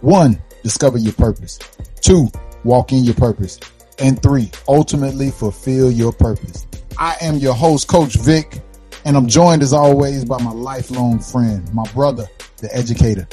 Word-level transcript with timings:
One, 0.00 0.40
discover 0.62 0.96
your 0.96 1.12
purpose. 1.14 1.58
Two, 2.00 2.28
walk 2.62 2.92
in 2.92 3.02
your 3.02 3.14
purpose. 3.14 3.58
And 3.98 4.22
three, 4.22 4.50
ultimately 4.68 5.32
fulfill 5.32 5.90
your 5.90 6.12
purpose. 6.12 6.66
I 6.98 7.16
am 7.20 7.38
your 7.38 7.54
host, 7.54 7.88
Coach 7.88 8.14
Vic, 8.14 8.60
and 9.04 9.16
I'm 9.16 9.26
joined 9.26 9.62
as 9.62 9.72
always 9.72 10.24
by 10.24 10.40
my 10.40 10.52
lifelong 10.52 11.18
friend, 11.18 11.72
my 11.74 11.84
brother, 11.92 12.26
the 12.58 12.72
educator, 12.74 13.26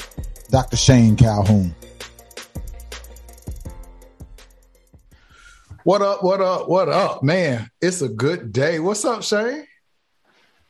Dr. 0.50 0.76
Shane 0.76 1.14
Calhoun. 1.16 1.72
What 5.84 6.02
up, 6.02 6.24
what 6.24 6.40
up, 6.40 6.68
what 6.68 6.88
up, 6.88 7.22
man? 7.22 7.70
It's 7.80 8.02
a 8.02 8.08
good 8.08 8.52
day. 8.52 8.80
What's 8.80 9.04
up, 9.04 9.22
Shane? 9.22 9.68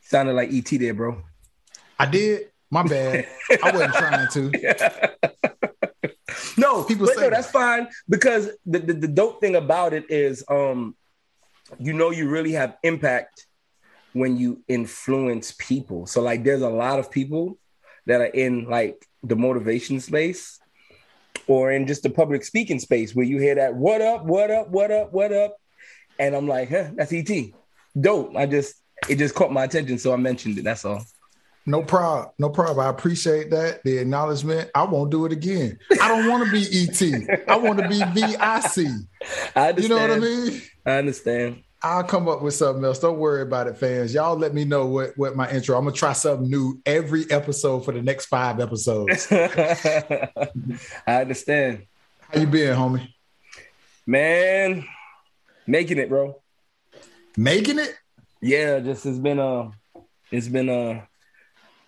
Sounded 0.03 0.35
like 0.35 0.53
ET 0.53 0.69
there, 0.79 0.93
bro. 0.93 1.23
I 1.99 2.05
did. 2.05 2.51
My 2.71 2.83
bad. 2.83 3.27
I 3.63 3.71
wasn't 3.71 3.95
trying 3.95 4.29
to. 4.33 5.33
people 6.89 7.07
say 7.07 7.23
no, 7.23 7.31
that's 7.31 7.51
fine 7.51 7.89
because 8.09 8.51
the, 8.65 8.79
the, 8.79 8.93
the 8.93 9.09
dope 9.09 9.41
thing 9.41 9.57
about 9.57 9.93
it 9.93 10.11
is 10.11 10.45
um 10.49 10.97
you 11.79 11.93
know 11.93 12.11
you 12.11 12.29
really 12.29 12.53
have 12.53 12.77
impact 12.83 13.47
when 14.17 14.37
you 14.39 14.63
influence 14.67 15.55
people. 15.59 16.07
So 16.07 16.23
like 16.23 16.43
there's 16.43 16.63
a 16.63 16.69
lot 16.69 16.99
of 16.99 17.11
people 17.11 17.59
that 18.07 18.21
are 18.21 18.25
in 18.25 18.65
like 18.65 19.05
the 19.23 19.37
motivation 19.37 20.01
space 20.01 20.59
or 21.47 21.71
in 21.71 21.87
just 21.87 22.03
the 22.03 22.11
public 22.11 22.43
speaking 22.45 22.79
space 22.79 23.15
where 23.15 23.27
you 23.27 23.39
hear 23.39 23.57
that 23.57 23.75
what 23.75 24.01
up, 24.01 24.25
what 24.25 24.51
up, 24.51 24.71
what 24.71 24.91
up, 24.91 25.13
what 25.13 25.33
up. 25.33 25.57
And 26.19 26.35
I'm 26.35 26.49
like, 26.49 26.71
huh, 26.71 26.91
that's 26.95 27.13
ET. 27.13 27.31
Dope. 27.99 28.35
I 28.35 28.47
just 28.47 28.75
it 29.09 29.17
just 29.17 29.35
caught 29.35 29.53
my 29.53 29.65
attention, 29.65 29.99
so 29.99 30.13
I 30.13 30.17
mentioned 30.17 30.57
it. 30.59 30.65
That's 30.65 30.85
all. 30.85 31.05
No 31.67 31.83
problem. 31.83 32.31
No 32.39 32.49
problem. 32.49 32.87
I 32.87 32.89
appreciate 32.89 33.51
that. 33.51 33.83
The 33.83 33.99
acknowledgement. 33.99 34.71
I 34.75 34.85
won't 34.85 35.11
do 35.11 35.27
it 35.27 35.33
again. 35.33 35.79
I 36.01 36.09
don't 36.09 36.29
want 36.29 36.47
to 36.47 36.53
be 36.53 36.63
ET. 36.63 37.49
I 37.49 37.57
want 37.57 37.81
to 37.81 37.89
be 37.89 37.99
VIC. 37.99 38.39
I 39.57 39.71
understand. 39.71 39.83
You 39.83 39.89
know 39.89 39.97
what 39.97 40.11
I 40.13 40.19
mean? 40.19 40.63
I 40.87 40.91
understand. 40.93 41.63
I'll 41.83 42.05
come 42.05 42.29
up 42.29 42.41
with 42.43 42.55
something 42.55 42.85
else. 42.85 43.01
Don't 43.01 43.19
worry 43.19 43.43
about 43.43 43.67
it, 43.67 43.77
fans. 43.77 44.15
Y'all 44.15 44.37
let 44.37 44.55
me 44.55 44.65
know 44.65 44.87
what, 44.87 45.17
what 45.19 45.37
my 45.37 45.51
intro. 45.51 45.77
I'm 45.77 45.85
gonna 45.85 45.95
try 45.95 46.13
something 46.15 46.49
new 46.49 46.81
every 46.87 47.31
episode 47.31 47.85
for 47.85 47.93
the 47.93 48.03
next 48.03 48.27
five 48.27 48.61
episodes. 48.61 49.27
I 49.31 50.31
understand. 51.07 51.87
How 52.21 52.41
you 52.41 52.47
been, 52.47 52.77
homie? 52.77 53.13
Man, 54.07 54.87
making 55.67 55.99
it, 55.99 56.09
bro. 56.09 56.41
Making 57.37 57.79
it? 57.79 57.95
Yeah, 58.41 58.79
just 58.81 59.05
it's 59.05 59.19
been 59.19 59.39
a 59.39 59.71
it's 60.31 60.49
been 60.49 60.69
a 60.69 61.07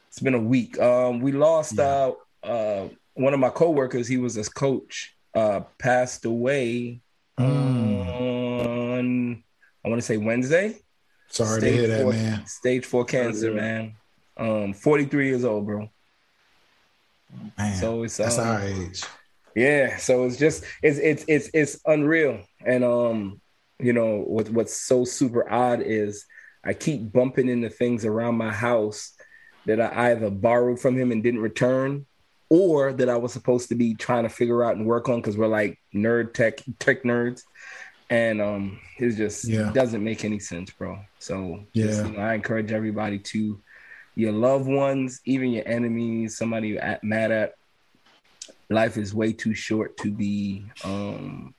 it's 0.08 0.20
been 0.20 0.34
a 0.34 0.40
week. 0.40 0.78
Um, 0.80 1.20
we 1.20 1.32
lost 1.32 1.76
yeah. 1.78 2.10
uh, 2.42 2.46
uh, 2.46 2.88
one 3.14 3.34
of 3.34 3.40
my 3.40 3.50
coworkers. 3.50 4.08
He 4.08 4.16
was 4.16 4.36
a 4.36 4.44
coach. 4.44 5.14
Uh, 5.34 5.60
passed 5.78 6.24
away 6.24 7.00
mm. 7.38 7.46
on 7.46 9.44
I 9.84 9.88
want 9.88 10.00
to 10.00 10.06
say 10.06 10.16
Wednesday. 10.16 10.76
Sorry 11.28 11.60
stage 11.60 11.74
to 11.74 11.86
hear 11.86 12.02
four, 12.02 12.12
that, 12.12 12.18
man. 12.18 12.46
Stage 12.46 12.84
four 12.84 13.04
cancer, 13.04 13.52
man. 13.52 13.94
Um, 14.36 14.72
43 14.72 15.28
years 15.28 15.44
old, 15.44 15.66
bro. 15.66 15.90
Man, 17.56 17.76
so 17.76 18.02
it's 18.02 18.16
that's 18.16 18.38
um, 18.38 18.48
our 18.48 18.62
age. 18.62 19.02
Yeah, 19.54 19.96
so 19.96 20.24
it's 20.24 20.36
just 20.36 20.64
it's 20.82 20.98
it's 20.98 21.24
it's 21.28 21.50
it's 21.52 21.80
unreal, 21.84 22.40
and 22.64 22.84
um, 22.84 23.40
you 23.78 23.92
know 23.92 24.18
what 24.18 24.48
what's 24.50 24.76
so 24.76 25.04
super 25.04 25.50
odd 25.50 25.82
is 25.82 26.24
I 26.64 26.74
keep 26.74 27.12
bumping 27.12 27.48
into 27.48 27.68
things 27.68 28.04
around 28.04 28.36
my 28.36 28.52
house 28.52 29.12
that 29.68 29.80
I 29.80 30.10
either 30.10 30.30
borrowed 30.30 30.80
from 30.80 30.96
him 30.96 31.12
and 31.12 31.22
didn't 31.22 31.40
return, 31.40 32.06
or 32.48 32.94
that 32.94 33.08
I 33.10 33.16
was 33.16 33.34
supposed 33.34 33.68
to 33.68 33.74
be 33.74 33.94
trying 33.94 34.22
to 34.22 34.30
figure 34.30 34.64
out 34.64 34.76
and 34.76 34.86
work 34.86 35.08
on 35.10 35.20
because 35.20 35.36
we're 35.36 35.46
like 35.46 35.78
nerd 35.94 36.32
tech 36.32 36.60
tech 36.78 37.02
nerds, 37.02 37.42
and 38.08 38.40
um, 38.40 38.80
it 38.98 39.10
just 39.10 39.46
yeah. 39.46 39.70
doesn't 39.72 40.02
make 40.02 40.24
any 40.24 40.38
sense, 40.38 40.70
bro. 40.70 40.98
So 41.18 41.64
yeah, 41.74 41.86
just, 41.86 42.06
you 42.06 42.12
know, 42.12 42.20
I 42.20 42.34
encourage 42.34 42.72
everybody 42.72 43.18
to 43.18 43.60
your 44.14 44.32
loved 44.32 44.66
ones, 44.66 45.20
even 45.26 45.50
your 45.50 45.68
enemies, 45.68 46.38
somebody 46.38 46.68
you're 46.68 46.80
at, 46.80 47.04
mad 47.04 47.30
at. 47.30 47.54
Life 48.70 48.96
is 48.96 49.14
way 49.14 49.32
too 49.32 49.54
short 49.54 49.96
to 49.98 50.10
be 50.10 50.64
um 50.84 51.54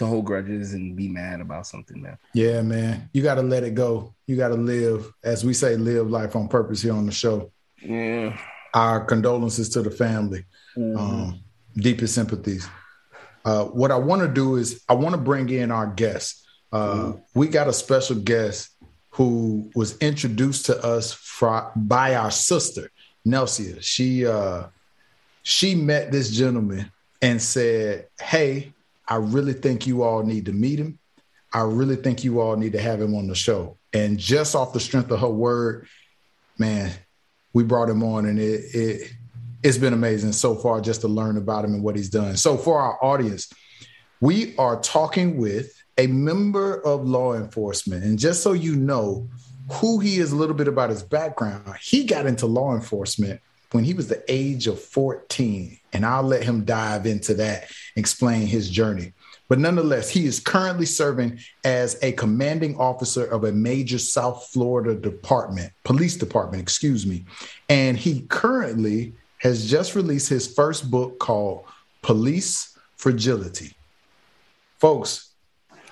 to 0.00 0.06
hold 0.06 0.24
grudges 0.24 0.72
and 0.72 0.96
be 0.96 1.08
mad 1.08 1.42
about 1.42 1.66
something, 1.66 2.00
man. 2.00 2.16
Yeah, 2.32 2.62
man. 2.62 3.10
You 3.12 3.22
got 3.22 3.34
to 3.34 3.42
let 3.42 3.64
it 3.64 3.74
go. 3.74 4.14
You 4.26 4.34
got 4.34 4.48
to 4.48 4.54
live, 4.54 5.12
as 5.22 5.44
we 5.44 5.52
say, 5.52 5.76
live 5.76 6.10
life 6.10 6.34
on 6.34 6.48
purpose 6.48 6.80
here 6.80 6.94
on 6.94 7.04
the 7.04 7.12
show. 7.12 7.52
Yeah. 7.82 8.38
Our 8.72 9.04
condolences 9.04 9.68
to 9.70 9.82
the 9.82 9.90
family. 9.90 10.46
Mm-hmm. 10.74 10.96
Um, 10.96 11.40
deepest 11.76 12.14
sympathies. 12.14 12.66
Uh, 13.44 13.64
what 13.64 13.90
I 13.90 13.96
want 13.96 14.22
to 14.22 14.28
do 14.28 14.56
is 14.56 14.82
I 14.88 14.94
want 14.94 15.14
to 15.14 15.20
bring 15.20 15.50
in 15.50 15.70
our 15.70 15.86
guest. 15.86 16.46
Uh, 16.72 16.94
mm-hmm. 16.94 17.18
We 17.34 17.48
got 17.48 17.68
a 17.68 17.72
special 17.72 18.16
guest 18.16 18.70
who 19.10 19.70
was 19.74 19.98
introduced 19.98 20.64
to 20.66 20.82
us 20.82 21.12
fra- 21.12 21.72
by 21.76 22.14
our 22.14 22.30
sister, 22.30 22.90
Nelsia. 23.26 23.82
She 23.82 24.26
uh, 24.26 24.64
she 25.42 25.74
met 25.74 26.10
this 26.10 26.30
gentleman 26.30 26.90
and 27.20 27.42
said, 27.42 28.06
"Hey, 28.18 28.72
I 29.10 29.16
really 29.16 29.52
think 29.52 29.86
you 29.86 30.04
all 30.04 30.22
need 30.22 30.46
to 30.46 30.52
meet 30.52 30.78
him. 30.78 30.98
I 31.52 31.62
really 31.62 31.96
think 31.96 32.22
you 32.22 32.40
all 32.40 32.56
need 32.56 32.72
to 32.72 32.80
have 32.80 33.02
him 33.02 33.14
on 33.16 33.26
the 33.26 33.34
show. 33.34 33.76
And 33.92 34.18
just 34.18 34.54
off 34.54 34.72
the 34.72 34.78
strength 34.78 35.10
of 35.10 35.18
her 35.20 35.28
word, 35.28 35.88
man, 36.56 36.92
we 37.52 37.64
brought 37.64 37.90
him 37.90 38.04
on 38.04 38.26
and 38.26 38.38
it, 38.38 38.74
it 38.74 39.12
it's 39.62 39.78
been 39.78 39.92
amazing 39.92 40.32
so 40.32 40.54
far 40.54 40.80
just 40.80 41.00
to 41.02 41.08
learn 41.08 41.36
about 41.36 41.64
him 41.64 41.74
and 41.74 41.82
what 41.82 41.96
he's 41.96 42.08
done. 42.08 42.36
So 42.36 42.56
for 42.56 42.80
our 42.80 43.02
audience, 43.04 43.52
we 44.20 44.56
are 44.56 44.80
talking 44.80 45.36
with 45.36 45.74
a 45.98 46.06
member 46.06 46.80
of 46.80 47.06
law 47.06 47.34
enforcement. 47.34 48.04
And 48.04 48.18
just 48.18 48.42
so 48.42 48.52
you 48.52 48.76
know 48.76 49.28
who 49.72 49.98
he 49.98 50.18
is 50.18 50.32
a 50.32 50.36
little 50.36 50.54
bit 50.54 50.68
about 50.68 50.88
his 50.88 51.02
background, 51.02 51.74
he 51.82 52.04
got 52.04 52.26
into 52.26 52.46
law 52.46 52.74
enforcement 52.74 53.40
when 53.72 53.84
he 53.84 53.92
was 53.92 54.08
the 54.08 54.22
age 54.28 54.66
of 54.66 54.80
14. 54.80 55.79
And 55.92 56.06
I'll 56.06 56.22
let 56.22 56.44
him 56.44 56.64
dive 56.64 57.06
into 57.06 57.34
that, 57.34 57.70
explain 57.96 58.46
his 58.46 58.70
journey. 58.70 59.12
But 59.48 59.58
nonetheless, 59.58 60.08
he 60.08 60.26
is 60.26 60.38
currently 60.38 60.86
serving 60.86 61.40
as 61.64 61.98
a 62.02 62.12
commanding 62.12 62.76
officer 62.76 63.24
of 63.24 63.44
a 63.44 63.52
major 63.52 63.98
South 63.98 64.48
Florida 64.52 64.94
department, 64.94 65.72
police 65.82 66.16
department, 66.16 66.62
excuse 66.62 67.04
me. 67.04 67.24
And 67.68 67.96
he 67.98 68.22
currently 68.28 69.14
has 69.38 69.68
just 69.68 69.96
released 69.96 70.28
his 70.28 70.54
first 70.54 70.88
book 70.90 71.18
called 71.18 71.64
Police 72.02 72.78
Fragility. 72.96 73.74
Folks, 74.78 75.32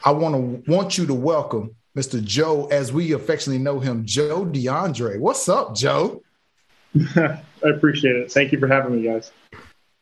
I 0.05 0.13
want 0.13 0.65
to 0.65 0.71
want 0.71 0.97
you 0.97 1.07
to 1.07 1.15
welcome 1.15 1.75
Mr. 1.99 2.23
Joe, 2.23 2.67
as 2.67 2.93
we 2.93 3.13
affectionately 3.13 3.63
know 3.63 3.81
him, 3.81 4.05
Joe 4.07 4.45
DeAndre. 4.45 5.19
What's 5.19 5.49
up, 5.49 5.75
Joe? 5.75 6.23
I 7.17 7.41
appreciate 7.65 8.15
it. 8.15 8.31
Thank 8.31 8.53
you 8.53 8.61
for 8.61 8.69
having 8.69 8.95
me, 8.95 9.03
guys. 9.03 9.33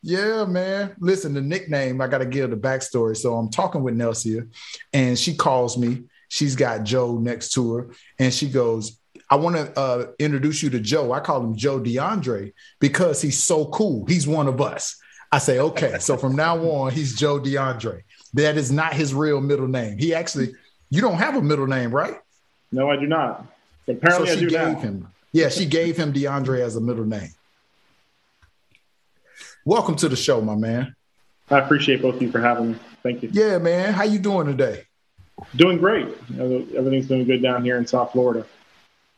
Yeah, 0.03 0.45
man. 0.45 0.95
Listen, 1.01 1.35
the 1.35 1.41
nickname, 1.41 2.01
I 2.01 2.07
got 2.07 2.19
to 2.19 2.27
give 2.27 2.51
the 2.51 2.57
backstory. 2.57 3.17
So 3.17 3.35
I'm 3.35 3.51
talking 3.51 3.83
with 3.83 3.97
Nelsia, 3.97 4.49
and 4.93 5.19
she 5.19 5.35
calls 5.35 5.77
me. 5.77 6.05
She's 6.29 6.57
got 6.57 6.85
Joe 6.85 7.19
next 7.19 7.51
to 7.51 7.75
her, 7.75 7.91
and 8.19 8.33
she 8.33 8.49
goes, 8.49 8.99
I 9.29 9.37
want 9.37 9.57
to 9.57 9.79
uh, 9.79 10.07
introduce 10.19 10.63
you 10.63 10.71
to 10.71 10.81
Joe. 10.81 11.13
I 11.13 11.21
call 11.21 11.43
him 11.43 11.57
Joe 11.57 11.81
DeAndre 11.81 12.53
because 12.79 13.21
he's 13.21 13.43
so 13.43 13.67
cool. 13.67 14.07
He's 14.07 14.27
one 14.27 14.47
of 14.47 14.61
us. 14.61 15.01
I 15.33 15.39
say, 15.39 15.59
okay. 15.59 15.99
so 15.99 16.17
from 16.17 16.37
now 16.37 16.59
on, 16.59 16.93
he's 16.93 17.17
Joe 17.17 17.41
DeAndre. 17.41 18.03
That 18.35 18.57
is 18.57 18.71
not 18.71 18.93
his 18.93 19.13
real 19.13 19.41
middle 19.41 19.67
name. 19.67 19.99
He 19.99 20.15
actually, 20.15 20.55
you 20.91 21.01
don't 21.01 21.17
have 21.17 21.37
a 21.37 21.43
middle 21.43 21.67
name, 21.67 21.91
right? 21.91 22.15
No, 22.71 22.91
I 22.91 22.97
do 22.97 23.07
not. 23.07 23.45
Apparently, 23.89 24.29
so 24.29 24.33
I 24.33 24.37
do 24.37 24.49
gave 24.49 24.61
now. 24.61 24.79
him. 24.79 25.09
Yeah, 25.33 25.49
she 25.49 25.67
gave 25.67 25.97
him 25.97 26.13
DeAndre 26.13 26.61
as 26.61 26.77
a 26.77 26.81
middle 26.81 27.05
name. 27.05 27.31
Welcome 29.67 29.97
to 29.97 30.09
the 30.09 30.15
show, 30.15 30.41
my 30.41 30.55
man. 30.55 30.95
I 31.51 31.59
appreciate 31.59 32.01
both 32.01 32.15
of 32.15 32.23
you 32.23 32.31
for 32.31 32.41
having 32.41 32.71
me. 32.71 32.79
Thank 33.03 33.25
you. 33.25 33.31
Yeah, 33.33 33.59
man. 33.59 33.93
How 33.93 34.05
you 34.05 34.21
doing 34.21 34.47
today? 34.47 34.85
Doing 35.57 35.79
great. 35.79 36.07
Everything's 36.39 37.09
doing 37.09 37.25
good 37.25 37.43
down 37.43 37.65
here 37.65 37.77
in 37.77 37.85
South 37.85 38.13
Florida. 38.13 38.47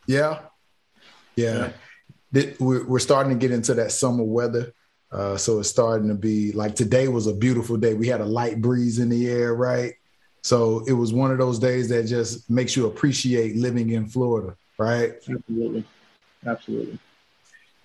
Yeah. 0.06 0.38
Yeah. 1.36 1.72
yeah. 2.32 2.52
We're 2.58 2.98
starting 2.98 3.38
to 3.38 3.38
get 3.38 3.54
into 3.54 3.74
that 3.74 3.92
summer 3.92 4.24
weather. 4.24 4.72
Uh, 5.12 5.36
so 5.36 5.60
it's 5.60 5.68
starting 5.68 6.08
to 6.08 6.14
be 6.14 6.52
like 6.52 6.74
today 6.74 7.08
was 7.08 7.26
a 7.26 7.34
beautiful 7.34 7.76
day. 7.76 7.92
We 7.92 8.08
had 8.08 8.22
a 8.22 8.26
light 8.26 8.62
breeze 8.62 9.00
in 9.00 9.10
the 9.10 9.28
air, 9.28 9.54
right? 9.54 9.92
So 10.42 10.82
it 10.86 10.94
was 10.94 11.12
one 11.12 11.30
of 11.30 11.36
those 11.36 11.58
days 11.58 11.90
that 11.90 12.04
just 12.04 12.48
makes 12.48 12.74
you 12.74 12.86
appreciate 12.86 13.56
living 13.56 13.90
in 13.90 14.06
Florida, 14.06 14.56
right? 14.78 15.12
Absolutely. 15.28 15.84
Absolutely. 16.46 16.98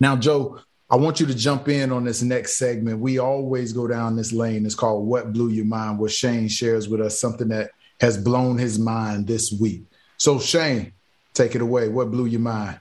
Now, 0.00 0.16
Joe, 0.16 0.60
I 0.94 0.96
want 0.96 1.18
you 1.18 1.26
to 1.26 1.34
jump 1.34 1.68
in 1.68 1.90
on 1.90 2.04
this 2.04 2.22
next 2.22 2.56
segment. 2.56 3.00
We 3.00 3.18
always 3.18 3.72
go 3.72 3.88
down 3.88 4.14
this 4.14 4.32
lane. 4.32 4.64
It's 4.64 4.76
called 4.76 5.08
What 5.08 5.32
Blew 5.32 5.48
Your 5.48 5.64
Mind, 5.64 5.98
where 5.98 6.08
Shane 6.08 6.46
shares 6.46 6.88
with 6.88 7.00
us 7.00 7.18
something 7.18 7.48
that 7.48 7.72
has 8.00 8.16
blown 8.16 8.58
his 8.58 8.78
mind 8.78 9.26
this 9.26 9.50
week. 9.50 9.82
So, 10.18 10.38
Shane, 10.38 10.92
take 11.32 11.56
it 11.56 11.62
away. 11.62 11.88
What 11.88 12.12
blew 12.12 12.26
your 12.26 12.42
mind? 12.42 12.78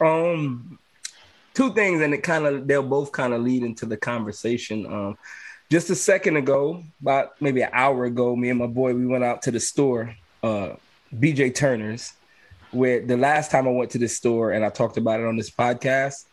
Um, 0.00 0.78
two 1.52 1.74
things, 1.74 2.00
and 2.00 2.14
it 2.14 2.22
kind 2.22 2.46
of 2.46 2.66
they'll 2.66 2.82
both 2.82 3.12
kind 3.12 3.34
of 3.34 3.42
lead 3.42 3.64
into 3.64 3.84
the 3.84 3.98
conversation. 3.98 4.86
Um, 4.86 5.18
just 5.70 5.90
a 5.90 5.94
second 5.94 6.38
ago, 6.38 6.82
about 7.02 7.38
maybe 7.42 7.60
an 7.60 7.70
hour 7.74 8.06
ago, 8.06 8.34
me 8.34 8.48
and 8.48 8.60
my 8.60 8.66
boy 8.66 8.94
we 8.94 9.04
went 9.04 9.24
out 9.24 9.42
to 9.42 9.50
the 9.50 9.60
store, 9.60 10.16
uh, 10.42 10.70
BJ 11.14 11.54
Turner's. 11.54 12.14
Where 12.72 13.04
the 13.04 13.16
last 13.16 13.50
time 13.50 13.68
I 13.68 13.70
went 13.70 13.90
to 13.92 13.98
this 13.98 14.16
store 14.16 14.52
and 14.52 14.64
I 14.64 14.70
talked 14.70 14.96
about 14.96 15.20
it 15.20 15.26
on 15.26 15.36
this 15.36 15.50
podcast, 15.50 16.24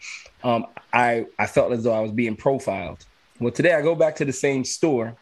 um, 0.44 0.66
I 0.94 1.26
I 1.38 1.48
felt 1.48 1.72
as 1.74 1.84
though 1.84 1.94
I 1.94 2.00
was 2.00 2.12
being 2.12 2.36
profiled. 2.36 3.06
Well, 3.40 3.52
today 3.52 3.74
I 3.74 3.82
go 3.82 3.96
back 3.96 4.16
to 4.18 4.26
the 4.26 4.34
same 4.34 4.64
store, 4.64 5.16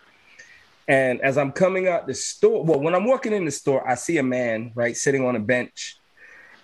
and 0.88 1.20
as 1.22 1.38
I'm 1.38 1.52
coming 1.52 1.88
out 1.88 2.08
the 2.08 2.14
store, 2.14 2.64
well, 2.64 2.80
when 2.80 2.96
I'm 2.96 3.06
walking 3.06 3.34
in 3.34 3.46
the 3.46 3.52
store, 3.52 3.88
I 3.88 3.96
see 3.96 4.18
a 4.18 4.24
man 4.24 4.72
right 4.76 4.96
sitting 4.96 5.26
on 5.26 5.36
a 5.36 5.40
bench, 5.40 5.98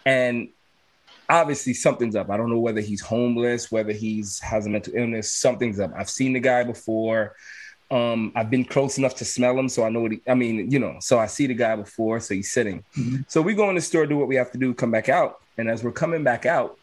and 0.06 0.50
obviously 1.30 1.74
something's 1.74 2.16
up. 2.16 2.30
I 2.30 2.38
don't 2.38 2.50
know 2.50 2.60
whether 2.60 2.82
he's 2.82 3.02
homeless, 3.02 3.72
whether 3.72 3.92
he's 3.92 4.40
has 4.40 4.66
a 4.66 4.70
mental 4.70 4.94
illness. 4.96 5.34
Something's 5.34 5.80
up. 5.80 5.92
I've 5.96 6.10
seen 6.10 6.34
the 6.34 6.40
guy 6.40 6.64
before. 6.64 7.36
Um, 7.94 8.32
I've 8.36 8.50
been 8.50 8.66
close 8.66 8.98
enough 8.98 9.16
to 9.18 9.26
smell 9.26 9.58
him, 9.58 9.70
so 9.70 9.84
I 9.84 9.90
know 9.90 10.00
what 10.00 10.14
he. 10.14 10.22
I 10.28 10.34
mean, 10.34 10.72
you 10.72 10.80
know, 10.80 10.98
so 11.00 11.20
I 11.20 11.28
see 11.28 11.46
the 11.46 11.54
guy 11.54 11.76
before, 11.76 12.20
so 12.20 12.34
he's 12.34 12.52
sitting. 12.52 12.84
Mm-hmm. 12.98 13.18
So 13.28 13.40
we 13.42 13.54
go 13.54 13.70
in 13.70 13.76
the 13.76 13.82
store, 13.82 14.08
do 14.08 14.18
what 14.18 14.28
we 14.28 14.36
have 14.36 14.52
to 14.54 14.58
do, 14.58 14.74
come 14.74 14.90
back 14.90 15.10
out, 15.10 15.42
and 15.60 15.70
as 15.70 15.84
we're 15.84 15.92
coming 15.92 16.24
back 16.24 16.48
out, 16.48 16.80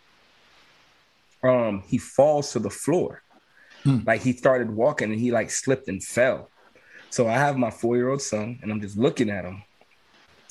um, 1.43 1.83
he 1.87 1.99
falls 1.99 2.53
to 2.53 2.61
the 2.61 2.71
floor. 2.71 3.23
Hmm. 3.83 3.99
Like 4.07 4.21
he 4.21 4.33
started 4.35 4.71
walking 4.71 5.11
and 5.11 5.21
he 5.21 5.33
like 5.33 5.51
slipped 5.51 5.89
and 5.89 6.03
fell. 6.03 6.49
So 7.09 7.27
I 7.27 7.33
have 7.33 7.57
my 7.57 7.71
four 7.71 7.97
year 7.97 8.11
old 8.11 8.23
son 8.23 8.59
and 8.63 8.71
I'm 8.71 8.81
just 8.81 8.97
looking 8.97 9.31
at 9.31 9.45
him. 9.45 9.63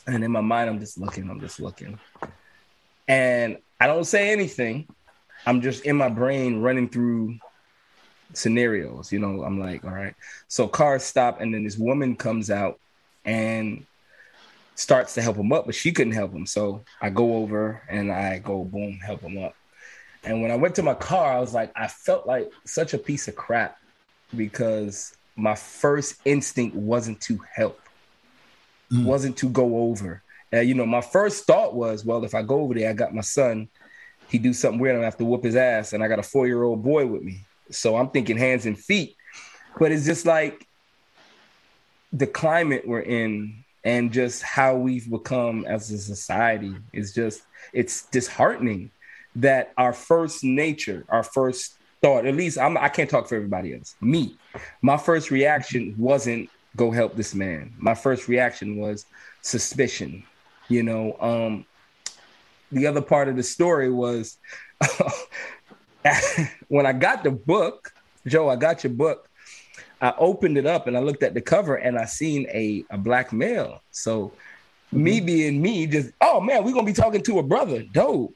And 0.07 0.23
in 0.23 0.31
my 0.31 0.41
mind, 0.41 0.69
I'm 0.69 0.79
just 0.79 0.97
looking, 0.97 1.29
I'm 1.29 1.39
just 1.39 1.59
looking. 1.59 1.99
And 3.07 3.57
I 3.79 3.87
don't 3.87 4.05
say 4.05 4.31
anything. 4.31 4.87
I'm 5.45 5.61
just 5.61 5.85
in 5.85 5.95
my 5.95 6.09
brain 6.09 6.61
running 6.61 6.89
through 6.89 7.37
scenarios. 8.33 9.11
You 9.11 9.19
know, 9.19 9.43
I'm 9.43 9.59
like, 9.59 9.83
all 9.83 9.91
right. 9.91 10.15
So 10.47 10.67
cars 10.67 11.03
stop, 11.03 11.41
and 11.41 11.53
then 11.53 11.63
this 11.63 11.77
woman 11.77 12.15
comes 12.15 12.49
out 12.49 12.79
and 13.25 13.85
starts 14.75 15.13
to 15.15 15.21
help 15.21 15.35
him 15.35 15.51
up, 15.51 15.65
but 15.65 15.75
she 15.75 15.91
couldn't 15.91 16.13
help 16.13 16.33
him. 16.33 16.45
So 16.45 16.81
I 17.01 17.09
go 17.09 17.35
over 17.35 17.81
and 17.89 18.11
I 18.11 18.39
go, 18.39 18.63
boom, 18.63 18.99
help 19.05 19.21
him 19.21 19.37
up. 19.37 19.53
And 20.23 20.41
when 20.41 20.51
I 20.51 20.55
went 20.55 20.75
to 20.75 20.83
my 20.83 20.93
car, 20.93 21.33
I 21.33 21.39
was 21.39 21.53
like, 21.53 21.71
I 21.75 21.87
felt 21.87 22.25
like 22.25 22.51
such 22.65 22.93
a 22.93 22.97
piece 22.97 23.27
of 23.27 23.35
crap 23.35 23.77
because 24.35 25.15
my 25.35 25.55
first 25.55 26.15
instinct 26.25 26.75
wasn't 26.75 27.19
to 27.21 27.39
help, 27.53 27.79
mm. 28.91 29.05
wasn't 29.05 29.37
to 29.37 29.49
go 29.49 29.77
over. 29.89 30.21
And, 30.51 30.67
you 30.67 30.75
know, 30.75 30.85
my 30.85 31.01
first 31.01 31.45
thought 31.45 31.75
was, 31.75 32.05
well, 32.05 32.23
if 32.23 32.33
I 32.33 32.41
go 32.41 32.61
over 32.61 32.73
there, 32.73 32.89
I 32.89 32.93
got 32.93 33.13
my 33.13 33.21
son, 33.21 33.67
he 34.29 34.37
do 34.37 34.53
something 34.53 34.79
weird, 34.79 34.95
I'm 34.95 34.99
gonna 34.99 35.07
have 35.07 35.17
to 35.17 35.25
whoop 35.25 35.43
his 35.43 35.55
ass, 35.55 35.93
and 35.93 36.03
I 36.03 36.07
got 36.07 36.19
a 36.19 36.23
four 36.23 36.47
year 36.47 36.63
old 36.63 36.83
boy 36.83 37.05
with 37.05 37.21
me. 37.21 37.45
So 37.71 37.95
I'm 37.95 38.09
thinking 38.09 38.37
hands 38.37 38.65
and 38.65 38.77
feet. 38.77 39.15
But 39.77 39.91
it's 39.91 40.05
just 40.05 40.25
like 40.25 40.67
the 42.11 42.27
climate 42.27 42.87
we're 42.87 43.01
in 43.01 43.63
and 43.83 44.11
just 44.11 44.41
how 44.41 44.75
we've 44.75 45.09
become 45.09 45.65
as 45.65 45.91
a 45.91 45.97
society 45.97 46.75
is 46.91 47.13
just 47.13 47.43
it's 47.71 48.05
disheartening 48.07 48.91
that 49.35 49.71
our 49.77 49.93
first 49.93 50.43
nature, 50.43 51.05
our 51.09 51.23
first 51.23 51.75
thought, 52.01 52.25
at 52.25 52.35
least 52.35 52.57
I'm, 52.57 52.77
I 52.77 52.89
can't 52.89 53.09
talk 53.09 53.27
for 53.27 53.35
everybody 53.35 53.73
else. 53.73 53.95
Me, 54.01 54.35
my 54.81 54.97
first 54.97 55.31
reaction 55.31 55.95
wasn't 55.97 56.49
go 56.75 56.91
help 56.91 57.15
this 57.15 57.33
man. 57.33 57.73
My 57.77 57.93
first 57.93 58.27
reaction 58.27 58.77
was 58.77 59.05
suspicion. 59.41 60.23
You 60.67 60.83
know, 60.83 61.17
um, 61.19 61.65
the 62.71 62.87
other 62.87 63.01
part 63.01 63.27
of 63.27 63.35
the 63.35 63.43
story 63.43 63.91
was 63.91 64.37
when 66.67 66.85
I 66.85 66.93
got 66.93 67.23
the 67.23 67.31
book, 67.31 67.93
Joe, 68.27 68.49
I 68.49 68.55
got 68.55 68.83
your 68.83 68.93
book. 68.93 69.29
I 70.01 70.13
opened 70.17 70.57
it 70.57 70.65
up 70.65 70.87
and 70.87 70.95
I 70.95 71.01
looked 71.01 71.23
at 71.23 71.33
the 71.33 71.41
cover 71.41 71.75
and 71.75 71.97
I 71.97 72.05
seen 72.05 72.47
a, 72.51 72.85
a 72.89 72.97
black 72.97 73.33
male. 73.33 73.81
So 73.91 74.27
mm-hmm. 74.27 75.03
me 75.03 75.19
being 75.19 75.61
me, 75.61 75.87
just 75.87 76.11
oh 76.21 76.39
man, 76.39 76.63
we're 76.63 76.73
gonna 76.73 76.85
be 76.85 76.93
talking 76.93 77.21
to 77.23 77.39
a 77.39 77.43
brother. 77.43 77.83
Dope. 77.83 78.33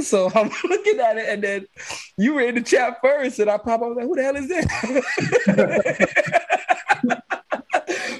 So 0.00 0.30
I'm 0.34 0.50
looking 0.64 1.00
at 1.00 1.16
it, 1.16 1.28
and 1.28 1.42
then 1.42 1.66
you 2.16 2.34
were 2.34 2.42
in 2.42 2.54
the 2.56 2.60
chat 2.60 2.98
first, 3.02 3.38
and 3.38 3.50
I 3.50 3.58
pop 3.58 3.82
up 3.82 3.96
like, 3.96 4.04
"Who 4.04 4.16
the 4.16 4.22
hell 4.22 4.36
is 4.36 4.48
this?" 4.48 4.66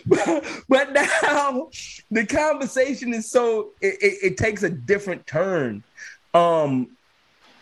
but, 0.07 0.45
but, 0.69 0.93
now 0.93 1.71
the 2.11 2.27
conversation 2.27 3.13
is 3.13 3.31
so 3.31 3.71
it, 3.81 3.95
it, 4.03 4.19
it, 4.23 4.37
takes 4.37 4.63
a 4.63 4.71
different 4.71 5.27
turn, 5.27 5.83
um, 6.35 6.97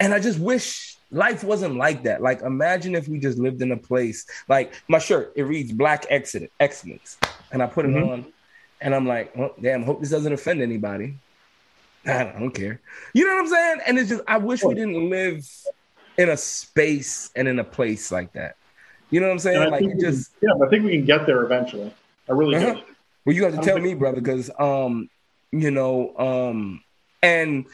and 0.00 0.14
I 0.14 0.18
just 0.18 0.38
wish 0.38 0.96
life 1.12 1.44
wasn't 1.44 1.76
like 1.76 2.04
that. 2.04 2.22
Like, 2.22 2.42
imagine 2.42 2.94
if 2.94 3.06
we 3.06 3.18
just 3.18 3.38
lived 3.38 3.62
in 3.62 3.72
a 3.72 3.76
place 3.76 4.26
like 4.48 4.72
my 4.88 4.98
shirt. 4.98 5.32
It 5.36 5.42
reads 5.42 5.72
"Black 5.72 6.06
Exit, 6.08 6.50
Excellence," 6.58 7.18
and 7.52 7.62
I 7.62 7.66
put 7.66 7.84
it 7.84 7.90
mm-hmm. 7.90 8.10
on, 8.10 8.32
and 8.80 8.94
I'm 8.94 9.06
like, 9.06 9.36
well, 9.36 9.54
"Damn, 9.60 9.84
hope 9.84 10.00
this 10.00 10.10
doesn't 10.10 10.32
offend 10.32 10.62
anybody." 10.62 11.14
I 12.06 12.24
don't 12.24 12.52
care. 12.52 12.80
You 13.12 13.26
know 13.26 13.34
what 13.34 13.40
I'm 13.42 13.48
saying? 13.48 13.80
And 13.86 13.98
it's 13.98 14.08
just 14.08 14.22
I 14.26 14.38
wish 14.38 14.64
we 14.64 14.74
didn't 14.74 15.10
live 15.10 15.46
in 16.16 16.30
a 16.30 16.36
space 16.36 17.30
and 17.36 17.46
in 17.46 17.58
a 17.58 17.64
place 17.64 18.10
like 18.10 18.32
that. 18.32 18.56
You 19.10 19.20
know 19.20 19.26
what 19.26 19.34
I'm 19.34 19.38
saying? 19.40 19.70
Like 19.70 19.82
it 19.82 20.00
just 20.00 20.32
yeah, 20.40 20.50
I 20.64 20.68
think 20.68 20.84
we 20.84 20.92
can 20.92 21.04
get 21.04 21.26
there 21.26 21.42
eventually. 21.42 21.92
I 22.28 22.32
really 22.32 22.56
uh-huh. 22.56 22.74
do. 22.74 22.80
Well, 23.26 23.36
you 23.36 23.44
have 23.44 23.54
to 23.54 23.60
tell 23.60 23.78
me, 23.78 23.94
brother, 23.94 24.20
because 24.20 24.50
um, 24.58 25.10
you 25.52 25.70
know, 25.70 26.16
um, 26.16 26.82
and 27.22 27.66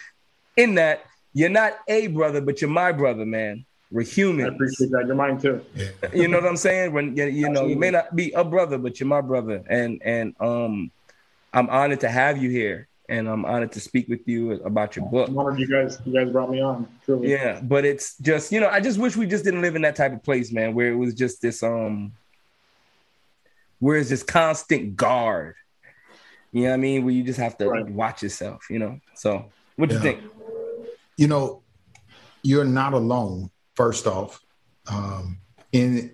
in 0.57 0.75
that 0.75 1.05
you're 1.37 1.51
not 1.51 1.75
a 1.87 2.07
brother, 2.07 2.41
but 2.41 2.63
you're 2.63 2.71
my 2.71 2.93
brother, 2.93 3.27
man. 3.27 3.67
We're 3.91 4.07
human. 4.07 4.47
I 4.47 4.49
appreciate 4.49 4.91
that. 4.93 5.05
You're 5.07 5.15
mine 5.15 5.39
too. 5.39 5.61
you 6.15 6.29
know 6.29 6.39
what 6.39 6.49
I'm 6.49 6.57
saying? 6.57 6.95
When 6.95 7.15
you, 7.15 7.27
you 7.27 7.51
know, 7.51 7.67
you 7.67 7.77
may 7.77 7.91
not 7.91 8.17
be 8.17 8.33
a 8.33 8.43
brother, 8.43 8.79
but 8.79 8.99
you're 8.99 9.07
my 9.07 9.21
brother, 9.21 9.63
and 9.69 10.01
and 10.03 10.35
um, 10.41 10.91
I'm 11.53 11.69
honored 11.69 12.01
to 12.01 12.09
have 12.09 12.43
you 12.43 12.49
here 12.49 12.89
and 13.09 13.29
I'm 13.29 13.45
honored 13.45 13.73
to 13.73 13.81
speak 13.81 14.09
with 14.09 14.27
you 14.27 14.53
about 14.53 14.97
your 14.97 15.05
book. 15.07 15.29
I'm 15.29 15.39
honored 15.39 15.59
you 15.59 15.69
guys 15.69 16.01
you 16.07 16.13
guys 16.15 16.33
brought 16.33 16.51
me 16.51 16.63
on. 16.63 16.89
Truly. 17.05 17.31
Yeah, 17.31 17.61
but 17.63 17.85
it's 17.85 18.17
just 18.19 18.51
you 18.51 18.59
know 18.59 18.69
I 18.69 18.81
just 18.81 18.99
wish 18.99 19.15
we 19.15 19.27
just 19.27 19.45
didn't 19.45 19.61
live 19.61 19.77
in 19.77 19.83
that 19.83 19.95
type 19.95 20.15
of 20.15 20.23
place, 20.23 20.51
man, 20.51 20.75
where 20.75 20.91
it 20.91 20.97
was 20.97 21.13
just 21.13 21.43
this 21.43 21.63
um, 21.63 22.13
where 23.79 23.99
it's 23.99 24.09
this 24.09 24.23
constant 24.23 24.97
guard. 24.97 25.55
You 26.51 26.63
know 26.63 26.69
what 26.69 26.75
I 26.75 26.79
mean? 26.79 27.05
Where 27.05 27.13
you 27.13 27.23
just 27.23 27.39
have 27.39 27.59
to 27.59 27.69
right. 27.69 27.87
watch 27.87 28.23
yourself. 28.23 28.71
You 28.71 28.79
know. 28.79 29.01
So 29.15 29.51
what 29.77 29.91
do 29.91 29.97
yeah. 29.97 30.03
you 30.03 30.13
think? 30.13 30.33
You 31.17 31.29
know, 31.29 31.63
you're 32.43 32.65
not 32.65 32.93
alone. 32.93 33.51
First 33.75 34.07
off, 34.07 34.43
um, 34.87 35.39
in 35.73 36.13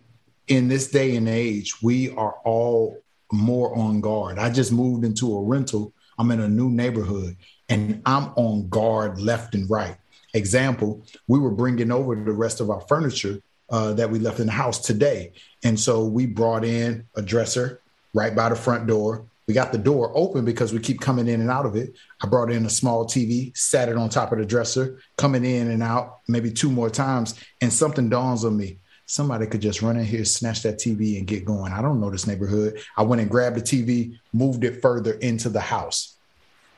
in 0.48 0.68
this 0.68 0.90
day 0.90 1.16
and 1.16 1.28
age, 1.28 1.82
we 1.82 2.10
are 2.10 2.34
all 2.44 2.98
more 3.32 3.76
on 3.76 4.00
guard. 4.00 4.38
I 4.38 4.50
just 4.50 4.72
moved 4.72 5.04
into 5.04 5.36
a 5.36 5.42
rental 5.42 5.92
I'm 6.18 6.30
in 6.30 6.40
a 6.40 6.48
new 6.48 6.70
neighborhood 6.70 7.36
and 7.68 8.02
I'm 8.06 8.26
on 8.36 8.68
guard 8.68 9.20
left 9.20 9.54
and 9.54 9.68
right. 9.68 9.96
Example, 10.34 11.04
we 11.26 11.38
were 11.38 11.50
bringing 11.50 11.90
over 11.90 12.14
the 12.14 12.32
rest 12.32 12.60
of 12.60 12.70
our 12.70 12.80
furniture 12.82 13.40
uh, 13.70 13.92
that 13.94 14.10
we 14.10 14.18
left 14.18 14.40
in 14.40 14.46
the 14.46 14.52
house 14.52 14.78
today. 14.78 15.32
And 15.64 15.78
so 15.78 16.04
we 16.04 16.26
brought 16.26 16.64
in 16.64 17.06
a 17.16 17.22
dresser 17.22 17.80
right 18.14 18.34
by 18.34 18.48
the 18.48 18.54
front 18.54 18.86
door. 18.86 19.26
We 19.48 19.54
got 19.54 19.72
the 19.72 19.78
door 19.78 20.12
open 20.14 20.44
because 20.44 20.72
we 20.72 20.78
keep 20.78 21.00
coming 21.00 21.26
in 21.26 21.40
and 21.40 21.50
out 21.50 21.66
of 21.66 21.74
it. 21.74 21.96
I 22.22 22.28
brought 22.28 22.50
in 22.50 22.64
a 22.64 22.70
small 22.70 23.04
TV, 23.04 23.56
sat 23.56 23.88
it 23.88 23.96
on 23.96 24.08
top 24.08 24.32
of 24.32 24.38
the 24.38 24.46
dresser, 24.46 25.00
coming 25.16 25.44
in 25.44 25.70
and 25.70 25.82
out 25.82 26.20
maybe 26.28 26.50
two 26.50 26.70
more 26.70 26.90
times. 26.90 27.34
And 27.60 27.72
something 27.72 28.08
dawns 28.08 28.44
on 28.44 28.56
me 28.56 28.78
somebody 29.06 29.46
could 29.46 29.60
just 29.60 29.82
run 29.82 29.98
in 29.98 30.04
here, 30.04 30.24
snatch 30.24 30.62
that 30.62 30.78
TV, 30.78 31.18
and 31.18 31.26
get 31.26 31.44
going. 31.44 31.72
I 31.72 31.82
don't 31.82 32.00
know 32.00 32.10
this 32.10 32.26
neighborhood. 32.26 32.78
I 32.96 33.02
went 33.02 33.20
and 33.20 33.30
grabbed 33.30 33.56
the 33.56 33.60
TV, 33.60 34.18
moved 34.32 34.64
it 34.64 34.80
further 34.80 35.12
into 35.12 35.50
the 35.50 35.60
house, 35.60 36.16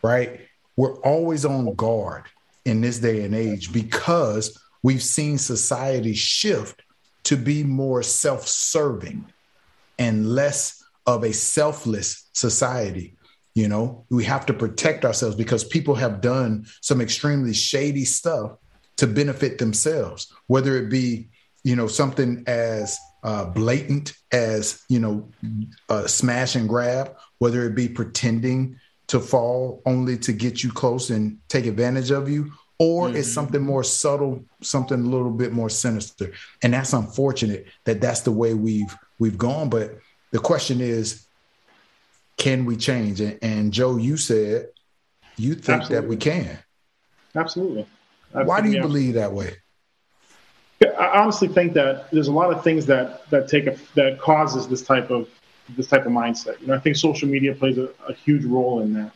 right? 0.03 0.41
We're 0.77 0.97
always 1.01 1.45
on 1.45 1.73
guard 1.75 2.25
in 2.65 2.81
this 2.81 2.99
day 2.99 3.25
and 3.25 3.35
age 3.35 3.73
because 3.73 4.61
we've 4.83 5.03
seen 5.03 5.39
society 5.39 6.15
shift 6.15 6.83
to 7.25 7.37
be 7.37 7.63
more 7.63 8.03
self 8.03 8.49
serving 8.49 9.27
and 9.99 10.29
less 10.29 10.84
of 11.07 11.25
a 11.25 11.33
selfless 11.33 12.29
society. 12.33 13.17
You 13.55 13.69
know, 13.69 14.05
we 14.11 14.25
have 14.25 14.47
to 14.47 14.55
protect 14.55 15.05
ourselves 15.05 15.37
because 15.37 15.63
people 15.63 15.95
have 15.95 16.21
done 16.21 16.67
some 16.81 17.01
extremely 17.01 17.55
shady 17.55 18.05
stuff 18.05 18.57
to 18.97 19.07
benefit 19.07 19.59
themselves, 19.59 20.33
whether 20.47 20.77
it 20.77 20.91
be 20.91 21.29
you 21.63 21.77
know 21.77 21.87
something 21.87 22.45
as 22.47 22.99
uh, 23.23 23.47
blatant 23.47 24.13
as 24.33 24.83
you 24.89 25.01
know 25.01 25.29
uh, 25.89 26.07
smash 26.07 26.57
and 26.57 26.69
grab, 26.69 27.17
whether 27.39 27.65
it 27.65 27.75
be 27.75 27.89
pretending 27.89 28.79
to 29.07 29.21
fall 29.21 29.83
only 29.87 30.17
to 30.17 30.33
get 30.33 30.63
you 30.63 30.73
close 30.73 31.11
and 31.11 31.39
take 31.49 31.67
advantage 31.67 32.11
of 32.11 32.29
you, 32.29 32.53
or 32.79 33.09
mm-hmm. 33.09 33.17
it's 33.17 33.33
something 33.33 33.63
more 33.63 33.85
subtle, 33.85 34.45
something 34.63 35.01
a 35.01 35.09
little 35.09 35.31
bit 35.31 35.53
more 35.53 35.71
sinister. 35.71 36.33
And 36.63 36.73
that's 36.75 36.93
unfortunate 36.93 37.67
that 37.85 38.01
that's 38.01 38.23
the 38.23 38.33
way 38.33 38.55
we've 38.55 38.95
we've 39.19 39.39
gone. 39.39 39.69
But 39.69 39.99
the 40.35 40.41
question 40.41 40.81
is, 40.81 41.25
can 42.37 42.65
we 42.65 42.77
change? 42.77 43.21
And, 43.21 43.39
and 43.41 43.73
Joe, 43.73 43.99
you 43.99 44.17
said 44.17 44.67
you 45.37 45.55
think 45.55 45.83
Absolutely. 45.83 45.95
that 45.95 46.09
we 46.09 46.17
can. 46.17 46.59
Absolutely. 47.37 47.87
Why 48.33 48.61
do 48.61 48.69
you 48.69 48.81
believe 48.81 49.15
that 49.15 49.33
way? 49.33 49.55
I 50.99 51.21
honestly 51.21 51.47
think 51.47 51.75
that 51.75 52.11
there's 52.11 52.27
a 52.27 52.33
lot 52.33 52.53
of 52.53 52.65
things 52.65 52.85
that 52.87 53.31
that 53.31 53.47
take 53.47 53.69
a, 53.69 53.77
that 53.95 54.19
causes 54.19 54.67
this 54.67 54.83
type 54.83 55.09
of 55.09 55.29
this 55.77 55.87
type 55.87 56.05
of 56.05 56.11
mindset. 56.11 56.61
You 56.61 56.67
know, 56.67 56.75
I 56.75 56.81
think 56.81 56.97
social 56.97 57.29
media 57.29 57.55
plays 57.55 57.79
a, 57.79 57.91
a 58.09 58.13
huge 58.13 58.45
role 58.45 58.81
in 58.83 58.93
that. 58.95 59.13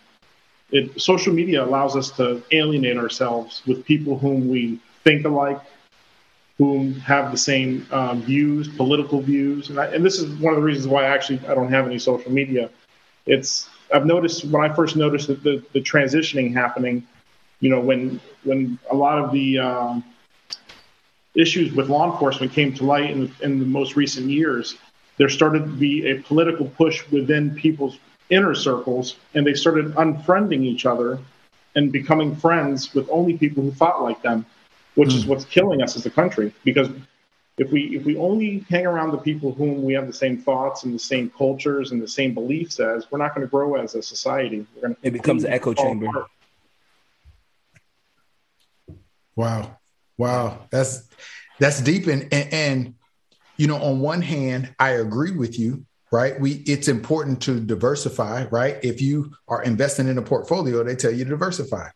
It, 0.70 1.00
social 1.00 1.34
media 1.34 1.64
allows 1.64 1.96
us 1.96 2.12
to 2.12 2.44
alienate 2.52 2.96
ourselves 2.96 3.62
with 3.66 3.84
people 3.84 4.16
whom 4.16 4.48
we 4.48 4.78
think 5.02 5.26
alike, 5.26 5.60
whom 6.58 6.94
have 6.94 7.30
the 7.30 7.38
same 7.38 7.86
um, 7.92 8.20
views, 8.20 8.68
political 8.68 9.20
views, 9.20 9.70
and, 9.70 9.78
I, 9.78 9.86
and 9.86 10.04
this 10.04 10.18
is 10.18 10.34
one 10.40 10.52
of 10.52 10.58
the 10.58 10.64
reasons 10.64 10.88
why 10.88 11.04
I 11.04 11.08
actually 11.08 11.40
I 11.46 11.54
don't 11.54 11.70
have 11.70 11.86
any 11.86 11.98
social 12.00 12.32
media. 12.32 12.68
It's 13.26 13.70
I've 13.94 14.04
noticed 14.04 14.44
when 14.44 14.68
I 14.68 14.74
first 14.74 14.96
noticed 14.96 15.28
the, 15.28 15.34
the, 15.34 15.62
the 15.72 15.80
transitioning 15.80 16.52
happening, 16.52 17.06
you 17.60 17.70
know, 17.70 17.80
when 17.80 18.20
when 18.42 18.78
a 18.90 18.94
lot 18.94 19.18
of 19.18 19.30
the 19.30 19.58
um, 19.58 20.04
issues 21.34 21.72
with 21.72 21.88
law 21.88 22.12
enforcement 22.12 22.52
came 22.52 22.74
to 22.74 22.84
light 22.84 23.10
in, 23.10 23.32
in 23.40 23.60
the 23.60 23.66
most 23.66 23.94
recent 23.94 24.28
years, 24.28 24.76
there 25.16 25.28
started 25.28 25.60
to 25.60 25.72
be 25.72 26.10
a 26.10 26.20
political 26.22 26.66
push 26.66 27.08
within 27.10 27.54
people's 27.54 27.98
inner 28.30 28.54
circles, 28.54 29.16
and 29.34 29.46
they 29.46 29.54
started 29.54 29.94
unfriending 29.94 30.62
each 30.62 30.86
other 30.86 31.18
and 31.76 31.92
becoming 31.92 32.34
friends 32.34 32.94
with 32.94 33.08
only 33.10 33.36
people 33.38 33.62
who 33.62 33.70
thought 33.70 34.02
like 34.02 34.20
them, 34.22 34.44
which 34.98 35.10
mm. 35.10 35.16
is 35.16 35.24
hmm. 35.24 35.30
what's 35.30 35.44
killing 35.44 35.80
us 35.80 35.96
as 35.96 36.04
a 36.06 36.10
country. 36.10 36.52
Because 36.64 36.88
if 37.56 37.70
we 37.70 37.96
if 37.96 38.04
we 38.04 38.16
only 38.16 38.64
hang 38.68 38.84
around 38.84 39.12
the 39.12 39.18
people 39.18 39.52
whom 39.52 39.82
we 39.84 39.92
have 39.94 40.08
the 40.08 40.12
same 40.12 40.38
thoughts 40.38 40.82
and 40.82 40.92
the 40.92 40.98
same 40.98 41.30
cultures 41.30 41.92
and 41.92 42.02
the 42.02 42.08
same 42.08 42.34
beliefs 42.34 42.80
as, 42.80 43.08
we're 43.10 43.18
not 43.18 43.34
going 43.34 43.46
to 43.46 43.50
grow 43.50 43.76
as 43.76 43.94
a 43.94 44.02
society. 44.02 44.66
We're 44.74 44.82
going 44.82 44.96
it 45.02 45.12
becomes 45.12 45.44
an 45.44 45.52
echo 45.52 45.72
chamber. 45.72 46.06
Apart. 46.06 46.26
Wow, 49.36 49.78
wow, 50.16 50.66
that's 50.70 51.08
that's 51.60 51.80
deep 51.80 52.08
and, 52.08 52.22
and 52.32 52.52
and 52.52 52.94
you 53.56 53.66
know 53.66 53.76
on 53.76 54.00
one 54.00 54.22
hand 54.22 54.72
i 54.78 54.90
agree 54.90 55.32
with 55.32 55.58
you 55.58 55.84
right 56.12 56.40
we 56.40 56.62
it's 56.66 56.88
important 56.88 57.42
to 57.42 57.60
diversify 57.60 58.46
right 58.50 58.78
if 58.82 59.02
you 59.02 59.32
are 59.48 59.62
investing 59.62 60.08
in 60.08 60.18
a 60.18 60.22
portfolio 60.22 60.82
they 60.82 60.94
tell 60.94 61.10
you 61.10 61.24
to 61.24 61.30
diversify 61.30 61.88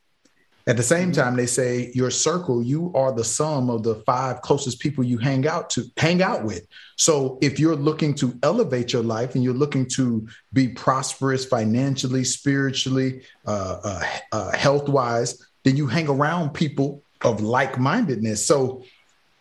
at 0.67 0.77
the 0.77 0.83
same 0.83 1.11
mm-hmm. 1.11 1.21
time 1.21 1.37
they 1.37 1.47
say 1.47 1.91
your 1.95 2.11
circle 2.11 2.63
you 2.63 2.93
are 2.95 3.13
the 3.13 3.25
sum 3.25 3.71
of 3.71 3.83
the 3.83 3.97
five 4.07 4.41
closest 4.43 4.81
people 4.81 5.03
you 5.03 5.19
hang 5.19 5.47
out 5.47 5.71
to 5.71 5.85
hang 5.97 6.23
out 6.23 6.45
with 6.45 6.67
so 6.97 7.39
if 7.41 7.59
you're 7.59 7.77
looking 7.77 8.15
to 8.15 8.39
elevate 8.43 8.93
your 8.93 9.03
life 9.03 9.35
and 9.35 9.43
you're 9.43 9.55
looking 9.55 9.87
to 9.87 10.27
be 10.53 10.69
prosperous 10.69 11.45
financially 11.45 12.25
spiritually 12.25 13.23
uh, 13.47 13.79
uh, 13.83 14.05
uh, 14.33 14.57
health 14.57 14.89
wise 14.89 15.43
then 15.65 15.77
you 15.77 15.87
hang 15.87 16.09
around 16.09 16.51
people 16.51 17.03
of 17.23 17.41
like-mindedness 17.41 18.45
so 18.45 18.83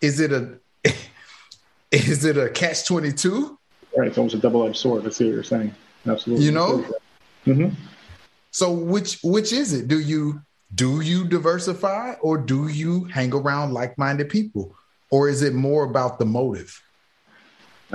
is 0.01 0.19
it 0.19 0.33
a 0.33 0.59
is 1.91 2.25
it 2.25 2.37
a 2.37 2.49
catch 2.49 2.85
twenty 2.85 3.13
two? 3.13 3.57
Right, 3.95 4.07
it's 4.07 4.17
almost 4.17 4.35
a 4.35 4.39
double 4.39 4.67
edged 4.67 4.77
sword. 4.77 5.05
I 5.05 5.09
see 5.09 5.25
what 5.25 5.33
you're 5.33 5.43
saying. 5.43 5.73
Absolutely. 6.05 6.45
You 6.45 6.51
know. 6.51 6.85
Mm-hmm. 7.45 7.75
So 8.51 8.71
which 8.71 9.19
which 9.23 9.53
is 9.53 9.73
it? 9.73 9.87
Do 9.87 9.99
you 9.99 10.41
do 10.73 11.01
you 11.01 11.25
diversify 11.25 12.13
or 12.21 12.37
do 12.37 12.67
you 12.67 13.05
hang 13.05 13.33
around 13.33 13.73
like 13.73 13.97
minded 13.97 14.29
people, 14.29 14.75
or 15.09 15.29
is 15.29 15.41
it 15.41 15.53
more 15.53 15.83
about 15.83 16.19
the 16.19 16.25
motive? 16.25 16.81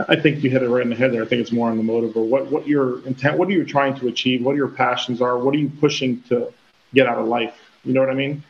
I 0.09 0.16
think 0.16 0.45
you 0.45 0.50
hit 0.50 0.62
it 0.62 0.68
right 0.68 0.83
in 0.83 0.90
the 0.90 0.97
head 0.97 1.12
there. 1.12 1.23
I 1.23 1.26
think 1.26 1.40
it's 1.40 1.52
more 1.52 1.71
on 1.71 1.78
the 1.78 1.83
motive 1.83 2.16
or 2.16 2.25
what 2.25 2.50
what 2.50 2.66
your 2.66 3.06
intent, 3.06 3.38
what 3.38 3.49
are 3.49 3.52
you 3.52 3.64
trying 3.64 3.95
to 3.97 4.09
achieve, 4.09 4.45
what 4.45 4.52
are 4.52 4.56
your 4.56 4.68
passions 4.68 5.23
are, 5.23 5.38
what 5.38 5.54
are 5.54 5.59
you 5.59 5.71
pushing 5.80 6.23
to 6.25 6.52
get 6.92 7.06
out 7.06 7.18
of 7.18 7.26
life. 7.26 7.54
You 7.85 7.95
know 7.95 8.00
what 8.00 8.11
I 8.11 8.14
mean? 8.14 8.42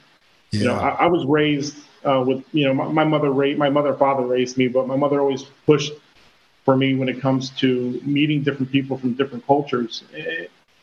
Yeah. 0.51 0.61
You 0.61 0.67
know, 0.67 0.75
I, 0.75 0.89
I 0.89 1.07
was 1.07 1.25
raised 1.25 1.77
uh, 2.05 2.23
with 2.27 2.45
you 2.53 2.65
know 2.65 2.75
my, 2.75 2.89
my 2.89 3.05
mother 3.05 3.31
raised 3.31 3.59
my 3.59 3.71
mother 3.71 3.95
father 3.95 4.27
raised 4.27 4.57
me, 4.57 4.69
but 4.69 4.87
my 4.87 4.97
mother 4.97 5.21
always 5.21 5.45
pushed 5.67 5.93
for 6.65 6.77
me 6.77 6.95
when 6.95 7.09
it 7.09 7.21
comes 7.21 7.51
to 7.51 8.01
meeting 8.05 8.43
different 8.43 8.73
people 8.73 8.99
from 8.99 9.15
different 9.15 9.47
cultures. 9.47 10.03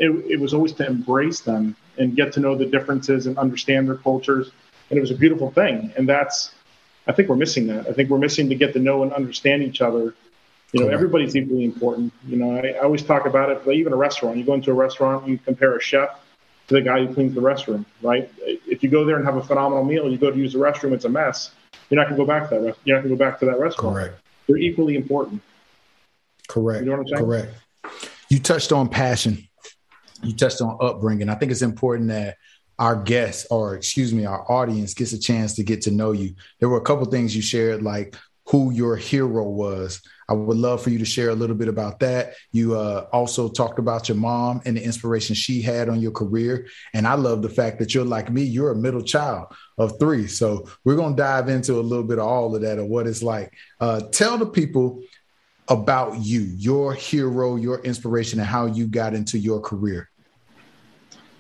It, 0.04 0.32
it, 0.32 0.40
was 0.40 0.54
always 0.54 0.74
to 0.74 0.86
embrace 0.86 1.42
them 1.42 1.76
and 1.98 2.16
get 2.16 2.34
to 2.34 2.40
know 2.40 2.56
the 2.56 2.66
differences 2.66 3.28
and 3.28 3.38
understand 3.38 3.88
their 3.88 3.96
cultures, 3.96 4.52
and 4.90 4.98
it 4.98 5.02
was 5.02 5.12
a 5.12 5.16
beautiful 5.16 5.52
thing. 5.52 5.94
And 5.98 6.08
that's 6.08 6.54
I 7.08 7.12
think 7.12 7.30
we're 7.30 7.36
missing 7.36 7.68
that. 7.68 7.88
I 7.88 7.94
think 7.94 8.10
we're 8.10 8.18
missing 8.18 8.50
to 8.50 8.56
get 8.56 8.74
to 8.74 8.80
know 8.80 9.04
and 9.04 9.14
understand 9.14 9.64
each 9.64 9.82
other. 9.82 10.14
You 10.72 10.86
know, 10.86 10.90
everybody's 10.90 11.36
equally 11.36 11.66
important. 11.66 12.12
You 12.28 12.38
know, 12.38 12.58
I, 12.58 12.70
I 12.70 12.80
always 12.80 13.04
talk 13.04 13.28
about 13.28 13.50
it. 13.52 13.72
Even 13.72 13.94
a 13.94 13.96
restaurant, 13.96 14.38
you 14.38 14.44
go 14.44 14.56
into 14.56 14.72
a 14.72 14.74
restaurant, 14.74 15.28
you 15.28 15.38
compare 15.38 15.76
a 15.76 15.82
chef 15.82 16.20
to 16.68 16.76
the 16.76 16.82
guy 16.82 17.06
who 17.06 17.14
cleans 17.14 17.36
the 17.36 17.42
restroom, 17.42 17.86
right? 18.02 18.32
If 18.40 18.82
you 18.82 18.90
go 18.90 19.06
there 19.06 19.18
and 19.18 19.26
have 19.26 19.36
a 19.36 19.44
phenomenal 19.44 19.84
meal, 19.84 20.10
you 20.10 20.18
go 20.18 20.32
to 20.32 20.38
use 20.38 20.54
the 20.54 20.60
restroom, 20.60 20.94
it's 20.94 21.06
a 21.06 21.10
mess. 21.10 21.52
You're 21.90 22.00
not 22.00 22.08
going 22.08 22.18
to 22.18 22.26
go 22.26 22.28
back 22.28 22.50
to 22.50 22.60
that. 22.60 22.78
You're 22.86 22.98
not 22.98 23.04
going 23.04 23.16
to 23.16 23.24
go 23.24 23.30
back 23.30 23.40
to 23.40 23.46
that 23.46 23.60
restaurant. 23.60 23.96
Correct. 23.96 24.20
They're 24.48 24.58
equally 24.58 24.96
important. 24.96 25.42
Correct. 26.48 26.84
You 26.84 26.90
know 26.90 26.98
what 26.98 27.02
I'm 27.02 27.08
saying? 27.08 27.26
Correct. 27.26 27.54
You 28.30 28.40
touched 28.40 28.72
on 28.72 28.90
passion. 28.90 29.48
You 30.24 30.34
touched 30.34 30.62
on 30.62 30.78
upbringing. 30.82 31.30
I 31.30 31.36
think 31.36 31.52
it's 31.52 31.62
important 31.62 32.10
that 32.10 32.38
our 32.80 32.96
guests, 32.96 33.46
or 33.52 33.76
excuse 33.76 34.14
me, 34.14 34.26
our 34.26 34.50
audience 34.52 34.94
gets 34.94 35.14
a 35.14 35.20
chance 35.20 35.54
to 35.56 35.64
get 35.64 35.82
to 35.84 35.92
know 35.92 36.12
you. 36.12 36.36
There 36.60 36.70
were 36.70 36.78
a 36.78 36.82
couple 36.82 37.06
things 37.06 37.36
you 37.36 37.42
shared, 37.42 37.84
like 37.84 38.16
who 38.48 38.72
your 38.72 38.96
hero 38.96 39.44
was. 39.44 40.02
I 40.28 40.34
would 40.34 40.58
love 40.58 40.82
for 40.82 40.90
you 40.90 41.00
to 41.00 41.06
share 41.06 41.30
a 41.30 41.36
little 41.36 41.56
bit 41.56 41.68
about 41.68 42.00
that. 42.00 42.34
You 42.52 42.76
uh, 42.76 43.08
also 43.12 43.50
talked 43.50 43.80
about 43.80 44.08
your 44.08 44.18
mom 44.18 44.62
and 44.66 44.76
the 44.76 44.84
inspiration 44.84 45.36
she 45.36 45.62
had 45.62 45.90
on 45.90 46.00
your 46.00 46.12
career. 46.12 46.68
And 46.94 47.08
I 47.08 47.16
love 47.16 47.42
the 47.42 47.50
fact 47.50 47.80
that 47.80 47.94
you're 47.94 48.06
like 48.06 48.32
me, 48.32 48.44
you're 48.44 48.72
a 48.72 48.76
middle 48.76 49.02
child 49.02 49.54
of 49.78 50.00
three. 50.00 50.28
So 50.28 50.68
we're 50.84 50.96
going 50.96 51.16
to 51.16 51.22
dive 51.22 51.50
into 51.50 51.76
a 51.76 51.82
little 51.82 52.06
bit 52.06 52.20
of 52.20 52.28
all 52.28 52.56
of 52.56 52.62
that 52.62 52.80
and 52.80 52.90
what 52.90 53.08
it's 53.08 53.24
like. 53.24 53.54
Uh, 53.80 54.02
tell 54.12 54.38
the 54.38 54.46
people 54.46 55.04
about 55.68 56.20
you, 56.20 56.42
your 56.42 56.94
hero, 56.94 57.56
your 57.56 57.80
inspiration, 57.82 58.40
and 58.40 58.48
how 58.48 58.66
you 58.66 58.88
got 58.88 59.14
into 59.14 59.38
your 59.38 59.62
career. 59.62 60.10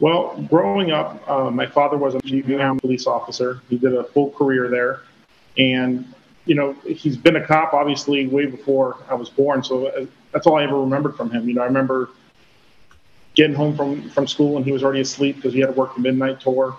Well, 0.03 0.35
growing 0.49 0.91
up, 0.91 1.23
uh, 1.29 1.49
my 1.49 1.65
father 1.65 1.95
was 1.95 2.13
a 2.13 2.19
Vietnam 2.19 2.77
police 2.77 3.07
officer. 3.07 3.61
He 3.69 3.77
did 3.77 3.95
a 3.95 4.03
full 4.03 4.31
career 4.31 4.67
there. 4.67 4.99
And 5.57 6.13
you 6.43 6.55
know, 6.55 6.73
he's 6.85 7.15
been 7.15 7.37
a 7.37 7.47
cop 7.47 7.73
obviously 7.73 8.27
way 8.27 8.45
before 8.45 8.97
I 9.09 9.13
was 9.13 9.29
born. 9.29 9.63
So 9.63 9.87
uh, 9.87 10.05
that's 10.33 10.45
all 10.45 10.57
I 10.57 10.65
ever 10.65 10.77
remembered 10.77 11.15
from 11.15 11.31
him. 11.31 11.47
You 11.47 11.55
know, 11.55 11.61
I 11.61 11.67
remember 11.67 12.09
getting 13.35 13.55
home 13.55 13.77
from, 13.77 14.09
from 14.09 14.27
school 14.27 14.57
and 14.57 14.65
he 14.65 14.73
was 14.73 14.83
already 14.83 14.99
asleep 14.99 15.37
because 15.37 15.53
he 15.53 15.61
had 15.61 15.67
to 15.67 15.71
work 15.71 15.95
the 15.95 16.01
midnight 16.01 16.41
tour. 16.41 16.77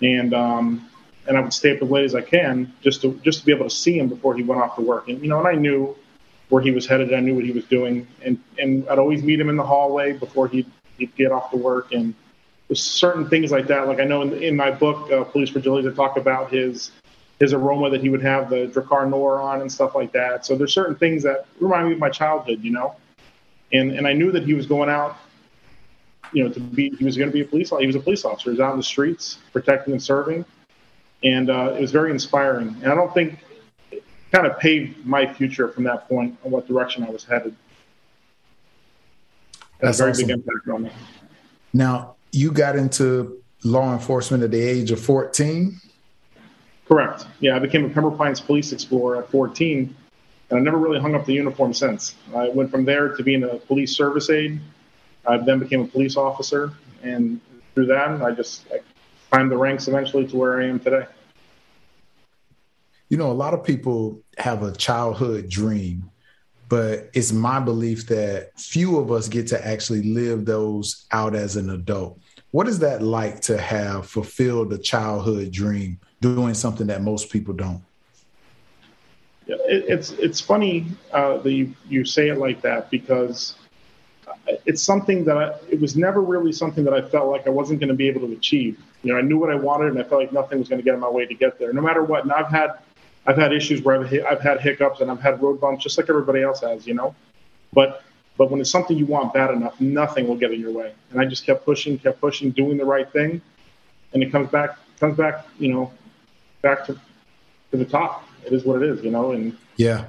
And, 0.00 0.32
um, 0.32 0.88
and 1.26 1.36
I 1.36 1.40
would 1.40 1.52
stay 1.52 1.74
up 1.74 1.82
as 1.82 1.90
late 1.90 2.04
as 2.04 2.14
I 2.14 2.20
can 2.20 2.72
just 2.80 3.02
to, 3.02 3.18
just 3.24 3.40
to 3.40 3.46
be 3.46 3.50
able 3.50 3.68
to 3.68 3.74
see 3.74 3.98
him 3.98 4.08
before 4.08 4.36
he 4.36 4.44
went 4.44 4.60
off 4.60 4.76
to 4.76 4.82
work. 4.82 5.08
And, 5.08 5.20
you 5.20 5.28
know, 5.28 5.40
and 5.40 5.48
I 5.48 5.60
knew 5.60 5.96
where 6.48 6.62
he 6.62 6.70
was 6.70 6.86
headed. 6.86 7.12
I 7.12 7.18
knew 7.18 7.34
what 7.34 7.44
he 7.44 7.50
was 7.50 7.64
doing. 7.64 8.06
And, 8.24 8.38
and 8.56 8.88
I'd 8.88 9.00
always 9.00 9.24
meet 9.24 9.40
him 9.40 9.48
in 9.48 9.56
the 9.56 9.66
hallway 9.66 10.12
before 10.12 10.46
he'd, 10.46 10.70
he'd 10.98 11.12
get 11.16 11.32
off 11.32 11.50
to 11.50 11.56
work. 11.56 11.90
And 11.90 12.14
there's 12.72 12.82
certain 12.82 13.28
things 13.28 13.52
like 13.52 13.66
that. 13.66 13.86
Like 13.86 14.00
I 14.00 14.04
know 14.04 14.22
in, 14.22 14.32
in 14.42 14.56
my 14.56 14.70
book, 14.70 15.12
uh, 15.12 15.24
Police 15.24 15.50
Fragilities, 15.50 15.92
I 15.92 15.94
talk 15.94 16.16
about 16.16 16.50
his, 16.50 16.90
his 17.38 17.52
aroma 17.52 17.90
that 17.90 18.00
he 18.00 18.08
would 18.08 18.22
have 18.22 18.48
the 18.48 18.66
Drakkar 18.74 19.10
Noir 19.10 19.42
on 19.42 19.60
and 19.60 19.70
stuff 19.70 19.94
like 19.94 20.10
that. 20.12 20.46
So 20.46 20.56
there's 20.56 20.72
certain 20.72 20.96
things 20.96 21.22
that 21.24 21.44
remind 21.60 21.88
me 21.88 21.92
of 21.92 21.98
my 21.98 22.08
childhood, 22.08 22.64
you 22.64 22.70
know. 22.70 22.96
And 23.74 23.92
and 23.92 24.06
I 24.06 24.14
knew 24.14 24.32
that 24.32 24.44
he 24.44 24.54
was 24.54 24.64
going 24.64 24.88
out, 24.88 25.18
you 26.32 26.44
know, 26.44 26.50
to 26.50 26.60
be 26.60 26.96
he 26.98 27.04
was 27.04 27.18
going 27.18 27.28
to 27.28 27.32
be 27.32 27.42
a 27.42 27.44
police. 27.44 27.68
He 27.78 27.86
was 27.86 27.94
a 27.94 28.00
police 28.00 28.24
officer. 28.24 28.44
He 28.44 28.56
was 28.56 28.60
out 28.60 28.70
in 28.70 28.78
the 28.78 28.82
streets 28.82 29.36
protecting 29.52 29.92
and 29.92 30.02
serving, 30.02 30.42
and 31.22 31.50
uh, 31.50 31.74
it 31.76 31.80
was 31.82 31.90
very 31.90 32.10
inspiring. 32.10 32.68
And 32.82 32.90
I 32.90 32.94
don't 32.94 33.12
think 33.12 33.44
it 33.90 34.02
kind 34.32 34.46
of 34.46 34.58
paved 34.58 35.04
my 35.04 35.30
future 35.30 35.68
from 35.68 35.84
that 35.84 36.08
point 36.08 36.38
on 36.42 36.50
what 36.50 36.66
direction 36.66 37.04
I 37.04 37.10
was 37.10 37.22
headed. 37.22 37.54
That's 39.78 39.98
a 39.98 40.04
very 40.04 40.12
awesome. 40.12 40.26
big 40.26 40.36
impact 40.36 40.68
on 40.68 40.82
me. 40.84 40.90
Now 41.74 42.16
you 42.32 42.50
got 42.50 42.76
into 42.76 43.38
law 43.64 43.92
enforcement 43.92 44.42
at 44.42 44.50
the 44.50 44.60
age 44.60 44.90
of 44.90 45.00
14 45.00 45.80
Correct. 46.92 47.26
Yeah, 47.40 47.56
I 47.56 47.58
became 47.58 47.86
a 47.86 47.88
Pembroke 47.88 48.18
Pines 48.18 48.38
Police 48.38 48.70
Explorer 48.70 49.22
at 49.22 49.30
14, 49.30 49.96
and 50.50 50.58
I 50.58 50.62
never 50.62 50.76
really 50.76 51.00
hung 51.00 51.14
up 51.14 51.24
the 51.24 51.32
uniform 51.32 51.72
since. 51.72 52.14
I 52.36 52.50
went 52.50 52.70
from 52.70 52.84
there 52.84 53.16
to 53.16 53.22
being 53.22 53.44
a 53.44 53.56
police 53.56 53.96
service 53.96 54.28
aide. 54.28 54.60
I 55.26 55.38
then 55.38 55.58
became 55.58 55.80
a 55.80 55.86
police 55.86 56.18
officer, 56.18 56.72
and 57.02 57.40
through 57.74 57.86
that, 57.86 58.20
I 58.20 58.32
just 58.32 58.66
I 58.70 58.80
climbed 59.30 59.50
the 59.50 59.56
ranks 59.56 59.88
eventually 59.88 60.26
to 60.26 60.36
where 60.36 60.60
I 60.60 60.66
am 60.66 60.80
today. 60.80 61.06
you 63.08 63.16
know, 63.16 63.30
a 63.30 63.32
lot 63.32 63.54
of 63.54 63.64
people 63.64 64.20
have 64.36 64.62
a 64.62 64.72
childhood 64.72 65.48
dream, 65.48 66.10
but 66.72 67.10
it's 67.12 67.34
my 67.34 67.60
belief 67.60 68.06
that 68.06 68.58
few 68.58 68.98
of 68.98 69.12
us 69.12 69.28
get 69.28 69.46
to 69.46 69.62
actually 69.62 70.02
live 70.04 70.46
those 70.46 71.04
out 71.10 71.34
as 71.34 71.56
an 71.56 71.68
adult. 71.68 72.18
What 72.52 72.66
is 72.66 72.78
that 72.78 73.02
like 73.02 73.40
to 73.42 73.58
have 73.58 74.06
fulfilled 74.06 74.72
a 74.72 74.78
childhood 74.78 75.52
dream 75.52 76.00
doing 76.22 76.54
something 76.54 76.86
that 76.86 77.02
most 77.02 77.28
people 77.28 77.52
don't? 77.52 77.82
It's 79.46 80.12
it's 80.12 80.40
funny 80.40 80.86
uh, 81.12 81.36
that 81.44 81.52
you, 81.52 81.74
you 81.90 82.06
say 82.06 82.30
it 82.30 82.38
like 82.38 82.62
that 82.62 82.90
because 82.90 83.56
it's 84.64 84.82
something 84.82 85.26
that 85.26 85.36
I, 85.36 85.52
it 85.68 85.78
was 85.78 85.94
never 85.94 86.22
really 86.22 86.52
something 86.52 86.84
that 86.84 86.94
I 86.94 87.02
felt 87.02 87.28
like 87.28 87.46
I 87.46 87.50
wasn't 87.50 87.80
going 87.80 87.88
to 87.88 87.94
be 87.94 88.08
able 88.08 88.26
to 88.26 88.32
achieve. 88.32 88.80
You 89.02 89.12
know, 89.12 89.18
I 89.18 89.22
knew 89.22 89.36
what 89.36 89.50
I 89.50 89.56
wanted, 89.56 89.88
and 89.88 89.98
I 89.98 90.04
felt 90.04 90.22
like 90.22 90.32
nothing 90.32 90.58
was 90.58 90.70
going 90.70 90.80
to 90.80 90.84
get 90.84 90.94
in 90.94 91.00
my 91.00 91.10
way 91.10 91.26
to 91.26 91.34
get 91.34 91.58
there, 91.58 91.70
no 91.74 91.82
matter 91.82 92.02
what. 92.02 92.22
And 92.22 92.32
I've 92.32 92.48
had 92.48 92.78
I've 93.26 93.36
had 93.36 93.52
issues 93.52 93.82
where 93.82 94.00
I've, 94.00 94.12
I've 94.28 94.40
had 94.40 94.60
hiccups 94.60 95.00
and 95.00 95.10
I've 95.10 95.20
had 95.20 95.42
road 95.42 95.60
bumps, 95.60 95.82
just 95.82 95.96
like 95.96 96.08
everybody 96.08 96.42
else 96.42 96.60
has. 96.60 96.86
You 96.86 96.94
know, 96.94 97.14
but 97.72 98.02
but 98.36 98.50
when 98.50 98.60
it's 98.60 98.70
something 98.70 98.96
you 98.96 99.06
want 99.06 99.32
bad 99.32 99.50
enough, 99.50 99.80
nothing 99.80 100.26
will 100.26 100.36
get 100.36 100.52
in 100.52 100.60
your 100.60 100.72
way. 100.72 100.92
And 101.10 101.20
I 101.20 101.26
just 101.26 101.44
kept 101.44 101.64
pushing, 101.64 101.98
kept 101.98 102.20
pushing, 102.20 102.50
doing 102.50 102.76
the 102.76 102.84
right 102.84 103.10
thing, 103.12 103.40
and 104.12 104.22
it 104.22 104.32
comes 104.32 104.50
back, 104.50 104.78
comes 104.98 105.16
back, 105.16 105.46
you 105.58 105.72
know, 105.72 105.92
back 106.62 106.86
to 106.86 106.94
to 107.70 107.76
the 107.76 107.84
top. 107.84 108.26
It 108.44 108.52
is 108.52 108.64
what 108.64 108.82
it 108.82 108.88
is, 108.88 109.04
you 109.04 109.10
know. 109.10 109.32
And 109.32 109.56
yeah, 109.76 110.06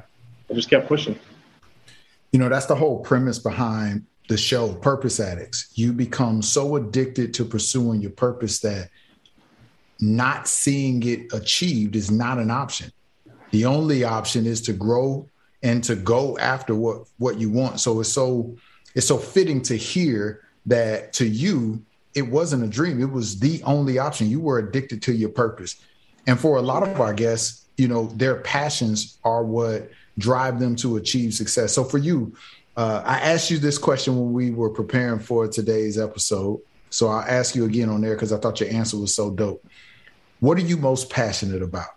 I 0.49 0.53
just 0.53 0.69
kept 0.69 0.87
pushing. 0.87 1.19
You 2.31 2.39
know, 2.39 2.49
that's 2.49 2.65
the 2.65 2.75
whole 2.75 2.99
premise 2.99 3.37
behind 3.37 4.07
the 4.27 4.37
show, 4.37 4.73
Purpose 4.73 5.19
Addicts. 5.19 5.71
You 5.75 5.93
become 5.93 6.41
so 6.41 6.75
addicted 6.75 7.33
to 7.35 7.45
pursuing 7.45 8.01
your 8.01 8.11
purpose 8.11 8.59
that 8.61 8.89
not 9.99 10.47
seeing 10.47 11.03
it 11.03 11.31
achieved 11.33 11.95
is 11.95 12.09
not 12.09 12.39
an 12.39 12.49
option. 12.49 12.91
The 13.53 13.65
only 13.65 14.03
option 14.03 14.47
is 14.47 14.61
to 14.61 14.73
grow 14.73 15.29
and 15.61 15.83
to 15.83 15.95
go 15.95 16.39
after 16.39 16.73
what 16.73 17.05
what 17.19 17.39
you 17.39 17.51
want. 17.51 17.79
So 17.79 17.99
it's 17.99 18.11
so 18.11 18.57
it's 18.95 19.05
so 19.05 19.19
fitting 19.19 19.61
to 19.63 19.77
hear 19.77 20.41
that 20.65 21.13
to 21.13 21.27
you 21.27 21.85
it 22.15 22.23
wasn't 22.23 22.63
a 22.63 22.67
dream. 22.67 22.99
It 22.99 23.11
was 23.11 23.39
the 23.39 23.61
only 23.63 23.99
option. 23.99 24.27
You 24.27 24.39
were 24.39 24.57
addicted 24.57 25.03
to 25.03 25.13
your 25.13 25.29
purpose. 25.29 25.75
And 26.25 26.39
for 26.39 26.57
a 26.57 26.63
lot 26.63 26.81
of 26.81 26.99
our 26.99 27.13
guests, 27.13 27.65
you 27.77 27.87
know, 27.87 28.07
their 28.15 28.37
passions 28.37 29.19
are 29.23 29.43
what 29.43 29.91
drive 30.17 30.59
them 30.59 30.75
to 30.77 30.97
achieve 30.97 31.35
success. 31.35 31.73
So 31.73 31.83
for 31.83 31.99
you, 31.99 32.35
uh, 32.75 33.03
I 33.05 33.19
asked 33.19 33.51
you 33.51 33.59
this 33.59 33.77
question 33.77 34.15
when 34.15 34.33
we 34.33 34.49
were 34.49 34.71
preparing 34.71 35.19
for 35.19 35.47
today's 35.47 35.99
episode. 35.99 36.59
So 36.89 37.07
I'll 37.07 37.21
ask 37.27 37.55
you 37.55 37.65
again 37.65 37.89
on 37.89 38.01
there 38.01 38.15
because 38.15 38.33
I 38.33 38.37
thought 38.37 38.59
your 38.59 38.69
answer 38.71 38.97
was 38.97 39.13
so 39.13 39.29
dope. 39.29 39.63
What 40.39 40.57
are 40.57 40.61
you 40.61 40.77
most 40.77 41.11
passionate 41.11 41.61
about? 41.61 41.89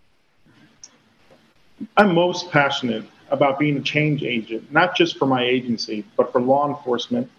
I'm 1.97 2.15
most 2.15 2.51
passionate 2.51 3.05
about 3.31 3.59
being 3.59 3.77
a 3.77 3.81
change 3.81 4.23
agent, 4.23 4.73
not 4.73 4.97
just 4.97 5.19
for 5.19 5.27
my 5.27 5.43
agency, 5.43 6.05
but 6.17 6.33
for 6.33 6.41
law 6.41 6.69
enforcement 6.69 7.31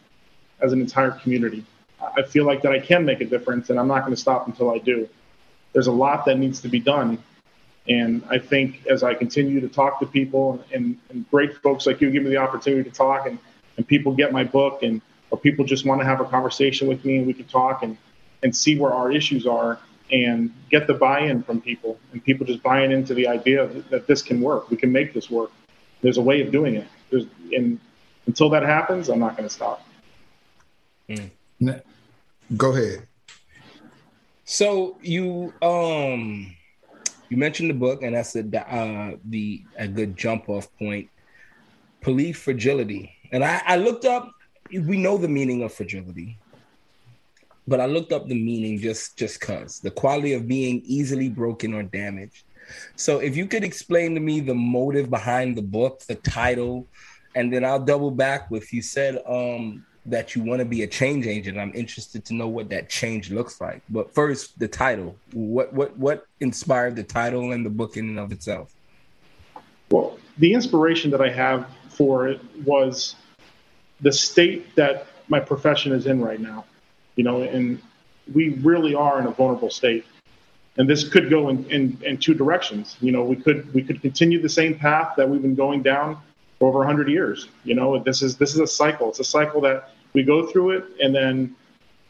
as 0.61 0.73
an 0.73 0.81
entire 0.81 1.11
community. 1.11 1.65
I 1.99 2.23
feel 2.23 2.45
like 2.45 2.61
that 2.61 2.71
I 2.71 2.79
can 2.79 3.05
make 3.05 3.21
a 3.21 3.25
difference, 3.25 3.69
and 3.69 3.79
I'm 3.79 3.87
not 3.87 4.01
going 4.01 4.13
to 4.13 4.19
stop 4.19 4.47
until 4.47 4.71
I 4.71 4.77
do. 4.77 5.07
There's 5.73 5.87
a 5.87 5.91
lot 5.91 6.25
that 6.25 6.37
needs 6.37 6.61
to 6.61 6.67
be 6.67 6.79
done, 6.79 7.23
and 7.87 8.23
I 8.29 8.37
think 8.37 8.85
as 8.87 9.03
I 9.03 9.13
continue 9.13 9.59
to 9.61 9.67
talk 9.67 9.99
to 9.99 10.05
people 10.05 10.63
and, 10.73 10.97
and 11.09 11.29
great 11.29 11.55
folks 11.57 11.85
like 11.85 12.01
you 12.01 12.11
give 12.11 12.23
me 12.23 12.29
the 12.29 12.37
opportunity 12.37 12.87
to 12.89 12.95
talk, 12.95 13.27
and, 13.27 13.39
and 13.77 13.87
people 13.87 14.13
get 14.13 14.31
my 14.31 14.43
book, 14.43 14.83
and 14.83 15.01
or 15.29 15.37
people 15.37 15.65
just 15.65 15.85
want 15.85 15.99
to 16.01 16.05
have 16.05 16.21
a 16.21 16.25
conversation 16.25 16.87
with 16.87 17.03
me, 17.03 17.17
and 17.17 17.27
we 17.27 17.33
can 17.33 17.45
talk 17.45 17.83
and 17.83 17.97
and 18.43 18.55
see 18.55 18.77
where 18.77 18.93
our 18.93 19.11
issues 19.11 19.47
are, 19.47 19.79
and 20.11 20.53
get 20.69 20.87
the 20.87 20.93
buy-in 20.93 21.43
from 21.43 21.61
people, 21.61 21.99
and 22.11 22.23
people 22.23 22.45
just 22.45 22.63
buying 22.63 22.91
into 22.91 23.13
the 23.13 23.27
idea 23.27 23.67
that, 23.67 23.89
that 23.89 24.07
this 24.07 24.21
can 24.21 24.41
work. 24.41 24.69
We 24.69 24.77
can 24.77 24.91
make 24.91 25.13
this 25.13 25.29
work 25.29 25.51
there's 26.01 26.17
a 26.17 26.21
way 26.21 26.41
of 26.41 26.51
doing 26.51 26.75
it. 26.75 26.87
There's, 27.09 27.25
and 27.51 27.79
until 28.25 28.49
that 28.49 28.63
happens, 28.63 29.09
I'm 29.09 29.19
not 29.19 29.37
going 29.37 29.47
to 29.47 29.53
stop. 29.53 29.85
Mm. 31.09 31.81
Go 32.55 32.73
ahead. 32.73 33.07
So 34.45 34.97
you 35.01 35.53
um 35.61 36.55
you 37.29 37.35
mentioned 37.35 37.69
the 37.69 37.73
book, 37.73 38.03
and 38.03 38.15
that's 38.15 38.35
a 38.35 38.41
uh, 38.41 39.17
the 39.25 39.63
a 39.77 39.87
good 39.87 40.15
jump 40.15 40.47
off 40.47 40.67
point. 40.77 41.09
Police 42.01 42.37
fragility, 42.37 43.11
and 43.31 43.43
I, 43.43 43.61
I 43.65 43.75
looked 43.75 44.05
up. 44.05 44.31
We 44.71 44.97
know 44.97 45.17
the 45.17 45.27
meaning 45.27 45.63
of 45.63 45.73
fragility, 45.73 46.37
but 47.67 47.81
I 47.81 47.85
looked 47.85 48.11
up 48.11 48.27
the 48.27 48.41
meaning 48.41 48.79
just 48.79 49.17
just 49.17 49.41
cause 49.41 49.79
the 49.79 49.91
quality 49.91 50.33
of 50.33 50.47
being 50.47 50.81
easily 50.85 51.29
broken 51.29 51.73
or 51.73 51.83
damaged. 51.83 52.43
So 52.95 53.19
if 53.19 53.35
you 53.35 53.45
could 53.45 53.63
explain 53.63 54.13
to 54.15 54.19
me 54.19 54.39
the 54.39 54.55
motive 54.55 55.09
behind 55.09 55.55
the 55.55 55.61
book, 55.61 56.01
the 56.07 56.15
title, 56.15 56.87
and 57.35 57.51
then 57.51 57.63
I'll 57.63 57.79
double 57.79 58.11
back 58.11 58.49
with 58.49 58.73
you 58.73 58.81
said 58.81 59.21
um, 59.27 59.85
that 60.05 60.35
you 60.35 60.43
want 60.43 60.59
to 60.59 60.65
be 60.65 60.83
a 60.83 60.87
change 60.87 61.27
agent. 61.27 61.57
I'm 61.57 61.73
interested 61.73 62.25
to 62.25 62.33
know 62.33 62.47
what 62.47 62.69
that 62.69 62.89
change 62.89 63.29
looks 63.31 63.61
like. 63.61 63.81
But 63.89 64.13
first, 64.13 64.57
the 64.59 64.67
title. 64.67 65.15
What 65.33 65.73
what 65.73 65.97
what 65.97 66.25
inspired 66.39 66.95
the 66.95 67.03
title 67.03 67.51
and 67.51 67.65
the 67.65 67.69
book 67.69 67.97
in 67.97 68.09
and 68.09 68.19
of 68.19 68.31
itself? 68.31 68.73
Well, 69.89 70.17
the 70.37 70.53
inspiration 70.53 71.11
that 71.11 71.21
I 71.21 71.29
have 71.29 71.67
for 71.89 72.27
it 72.27 72.41
was 72.65 73.15
the 74.01 74.11
state 74.11 74.75
that 74.75 75.07
my 75.27 75.39
profession 75.39 75.91
is 75.91 76.05
in 76.05 76.21
right 76.21 76.39
now. 76.39 76.65
You 77.17 77.25
know, 77.25 77.41
and 77.41 77.81
we 78.33 78.49
really 78.49 78.95
are 78.95 79.19
in 79.19 79.27
a 79.27 79.31
vulnerable 79.31 79.69
state 79.69 80.05
and 80.77 80.87
this 80.89 81.07
could 81.07 81.29
go 81.29 81.49
in, 81.49 81.69
in, 81.69 81.97
in, 82.03 82.17
two 82.17 82.33
directions. 82.33 82.97
You 83.01 83.11
know, 83.11 83.23
we 83.23 83.35
could 83.35 83.73
we 83.73 83.81
could 83.81 84.01
continue 84.01 84.41
the 84.41 84.49
same 84.49 84.77
path 84.77 85.15
that 85.17 85.27
we've 85.27 85.41
been 85.41 85.55
going 85.55 85.81
down 85.81 86.17
for 86.59 86.69
over 86.69 86.79
100 86.79 87.09
years. 87.09 87.49
You 87.63 87.75
know, 87.75 87.97
this 87.99 88.21
is 88.21 88.37
this 88.37 88.53
is 88.53 88.59
a 88.59 88.67
cycle. 88.67 89.09
It's 89.09 89.19
a 89.19 89.23
cycle 89.23 89.59
that 89.61 89.91
we 90.13 90.23
go 90.23 90.45
through 90.45 90.71
it, 90.71 90.85
and 91.01 91.13
then 91.13 91.55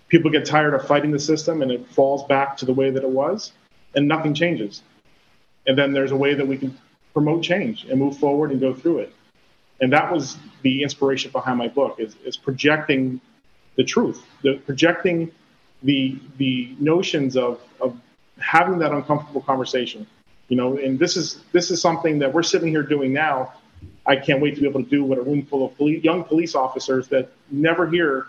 people 0.10 0.30
get 0.30 0.46
tired 0.46 0.74
of 0.74 0.86
fighting 0.86 1.12
the 1.12 1.20
system, 1.20 1.62
and 1.62 1.72
it 1.72 1.88
falls 1.88 2.26
back 2.26 2.58
to 2.58 2.66
the 2.66 2.74
way 2.74 2.90
that 2.90 3.04
it 3.04 3.10
was, 3.10 3.54
and 3.96 4.08
nothing 4.08 4.34
changes. 4.34 4.84
And 5.66 5.78
then 5.78 5.94
there's 5.94 6.12
a 6.12 6.16
way 6.16 6.34
that 6.34 6.48
we 6.48 6.58
can 6.58 6.78
promote 7.14 7.44
change 7.44 7.86
and 7.86 8.00
move 8.00 8.18
forward 8.18 8.52
and 8.52 8.60
go 8.60 8.74
through 8.74 9.00
it. 9.00 9.14
And 9.80 9.92
that 9.94 10.12
was 10.12 10.38
the 10.62 10.84
inspiration 10.84 11.32
behind 11.32 11.58
my 11.58 11.68
book 11.68 12.00
is, 12.00 12.16
is 12.26 12.38
projecting 12.38 13.22
the 13.78 13.84
truth, 13.84 14.24
the 14.42 14.56
projecting 14.66 15.32
the 15.84 16.20
the 16.38 16.76
notions 16.80 17.38
of, 17.38 17.62
of 17.80 17.98
having 18.40 18.80
that 18.80 18.92
uncomfortable 18.92 19.42
conversation 19.42 20.06
you 20.48 20.56
know 20.56 20.78
and 20.78 20.98
this 20.98 21.18
is 21.18 21.42
this 21.52 21.72
is 21.72 21.82
something 21.82 22.20
that 22.20 22.34
we're 22.34 22.44
sitting 22.44 22.70
here 22.70 22.84
doing 22.84 23.14
now. 23.14 23.54
I 24.06 24.16
can't 24.16 24.42
wait 24.42 24.56
to 24.56 24.62
be 24.62 24.68
able 24.68 24.84
to 24.84 24.90
do 24.90 25.04
with 25.04 25.20
a 25.20 25.22
room 25.22 25.46
full 25.46 25.66
of 25.66 25.78
police, 25.78 26.04
young 26.04 26.24
police 26.24 26.56
officers 26.56 27.08
that 27.10 27.30
never 27.52 27.88
hear 27.88 28.28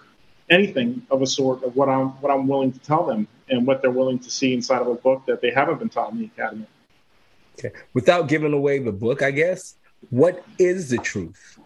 anything 0.51 1.07
of 1.11 1.23
a 1.23 1.27
sort 1.27 1.63
of 1.63 1.77
what 1.77 1.89
i'm 1.89 2.09
what 2.21 2.33
i'm 2.33 2.49
willing 2.49 2.73
to 2.73 2.79
tell 2.81 3.05
them 3.07 3.29
and 3.49 3.67
what 3.67 3.81
they're 3.81 3.91
willing 3.91 4.19
to 4.19 4.31
see 4.31 4.55
inside 4.55 4.81
of 4.81 4.89
a 4.89 4.95
book 4.95 5.25
that 5.27 5.41
they 5.41 5.51
haven't 5.51 5.79
been 5.79 5.89
taught 5.89 6.13
in 6.13 6.19
the 6.19 6.25
academy. 6.25 6.67
Okay. 7.59 7.71
Without 7.95 8.29
giving 8.29 8.53
away 8.53 8.79
the 8.79 8.93
book 8.93 9.23
i 9.23 9.31
guess 9.31 9.77
what 10.11 10.45
is 10.59 10.91
the 10.91 10.99
truth 10.99 11.59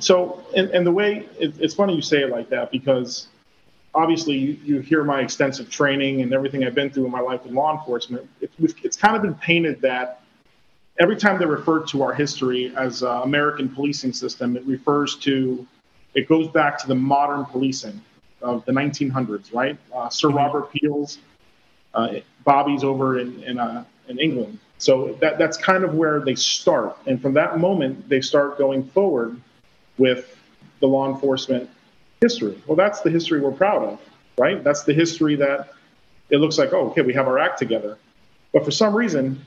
so 0.00 0.44
and, 0.56 0.70
and 0.70 0.86
the 0.86 0.92
way 0.92 1.28
it, 1.38 1.54
it's 1.60 1.74
funny 1.74 1.94
you 1.94 2.02
say 2.02 2.22
it 2.22 2.30
like 2.30 2.48
that 2.50 2.70
because 2.70 3.28
obviously 3.94 4.36
you, 4.36 4.58
you, 4.64 4.80
hear 4.80 5.02
my 5.02 5.20
extensive 5.20 5.70
training 5.70 6.22
and 6.22 6.32
everything 6.32 6.64
I've 6.64 6.74
been 6.74 6.90
through 6.90 7.06
in 7.06 7.10
my 7.10 7.20
life 7.20 7.44
in 7.46 7.54
law 7.54 7.76
enforcement. 7.78 8.28
It, 8.40 8.50
it's 8.58 8.96
kind 8.96 9.16
of 9.16 9.22
been 9.22 9.34
painted 9.34 9.80
that 9.82 10.22
every 11.00 11.16
time 11.16 11.38
they 11.38 11.46
refer 11.46 11.84
to 11.86 12.02
our 12.02 12.12
history 12.12 12.72
as 12.76 13.02
uh, 13.02 13.22
American 13.22 13.68
policing 13.68 14.12
system, 14.12 14.56
it 14.56 14.64
refers 14.64 15.16
to, 15.18 15.66
it 16.14 16.28
goes 16.28 16.48
back 16.48 16.78
to 16.78 16.86
the 16.86 16.94
modern 16.94 17.44
policing 17.46 18.00
of 18.42 18.64
the 18.66 18.72
1900s, 18.72 19.52
right? 19.52 19.76
Uh, 19.94 20.08
Sir 20.08 20.28
mm-hmm. 20.28 20.36
Robert 20.36 20.72
Peel's, 20.72 21.18
uh, 21.94 22.14
Bobby's 22.44 22.84
over 22.84 23.18
in, 23.18 23.42
in, 23.42 23.58
uh, 23.58 23.84
in 24.08 24.18
England. 24.18 24.58
So 24.78 25.16
that, 25.20 25.38
that's 25.38 25.56
kind 25.56 25.82
of 25.82 25.94
where 25.94 26.20
they 26.20 26.36
start. 26.36 26.96
And 27.06 27.20
from 27.20 27.34
that 27.34 27.58
moment, 27.58 28.08
they 28.08 28.20
start 28.20 28.58
going 28.58 28.84
forward 28.90 29.40
with 29.98 30.36
the 30.80 30.86
law 30.86 31.12
enforcement 31.12 31.68
history. 32.20 32.60
Well, 32.66 32.76
that's 32.76 33.00
the 33.00 33.10
history 33.10 33.40
we're 33.40 33.52
proud 33.52 33.82
of, 33.82 34.00
right? 34.38 34.62
That's 34.62 34.84
the 34.84 34.94
history 34.94 35.36
that 35.36 35.72
it 36.30 36.38
looks 36.38 36.58
like, 36.58 36.72
oh, 36.72 36.90
okay, 36.90 37.02
we 37.02 37.14
have 37.14 37.26
our 37.26 37.38
act 37.38 37.58
together. 37.58 37.98
But 38.52 38.64
for 38.64 38.70
some 38.70 38.94
reason, 38.94 39.44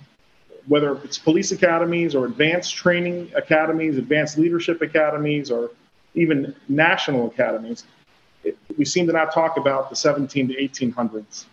whether 0.68 0.96
it's 1.04 1.18
police 1.18 1.52
academies 1.52 2.16
or 2.16 2.26
advanced 2.26 2.76
training 2.76 3.32
academies, 3.36 3.98
advanced 3.98 4.38
leadership 4.38 4.82
academies, 4.82 5.52
or 5.52 5.72
even 6.14 6.56
national 6.70 7.28
academies, 7.28 7.86
it, 8.44 8.58
we 8.78 8.86
seem 8.86 9.08
to 9.08 9.14
not 9.14 9.34
talk 9.34 9.58
about 9.58 9.90
the 9.90 9.96
17 9.96 10.50
to 10.50 10.56
1800s, 10.56 11.46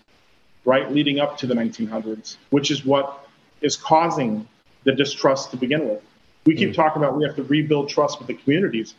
right, 0.64 0.90
leading 0.92 1.20
up 1.20 1.38
to 1.38 1.46
the 1.46 1.54
1900s, 1.54 2.36
which 2.50 2.70
is 2.70 2.84
what 2.84 3.28
is 3.60 3.76
causing 3.76 4.46
the 4.84 4.92
distrust 4.92 5.50
to 5.50 5.56
begin 5.56 5.88
with. 5.88 6.02
We 6.48 6.54
keep 6.54 6.70
mm. 6.70 6.74
talking 6.74 7.02
about 7.02 7.14
we 7.14 7.24
have 7.24 7.36
to 7.36 7.42
rebuild 7.42 7.90
trust 7.90 8.18
with 8.18 8.26
the 8.26 8.32
communities. 8.32 8.94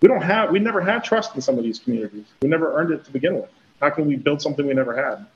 We 0.00 0.08
don't 0.08 0.22
have 0.22 0.50
we 0.50 0.58
never 0.58 0.80
had 0.80 1.04
trust 1.04 1.34
in 1.34 1.42
some 1.42 1.58
of 1.58 1.62
these 1.62 1.78
communities. 1.78 2.24
We 2.40 2.48
never 2.48 2.72
earned 2.78 2.92
it 2.92 3.04
to 3.04 3.12
begin 3.12 3.34
with. 3.34 3.50
How 3.78 3.90
can 3.90 4.06
we 4.06 4.16
build 4.16 4.40
something 4.40 4.66
we 4.66 4.72
never 4.72 4.96
had? 4.96 5.26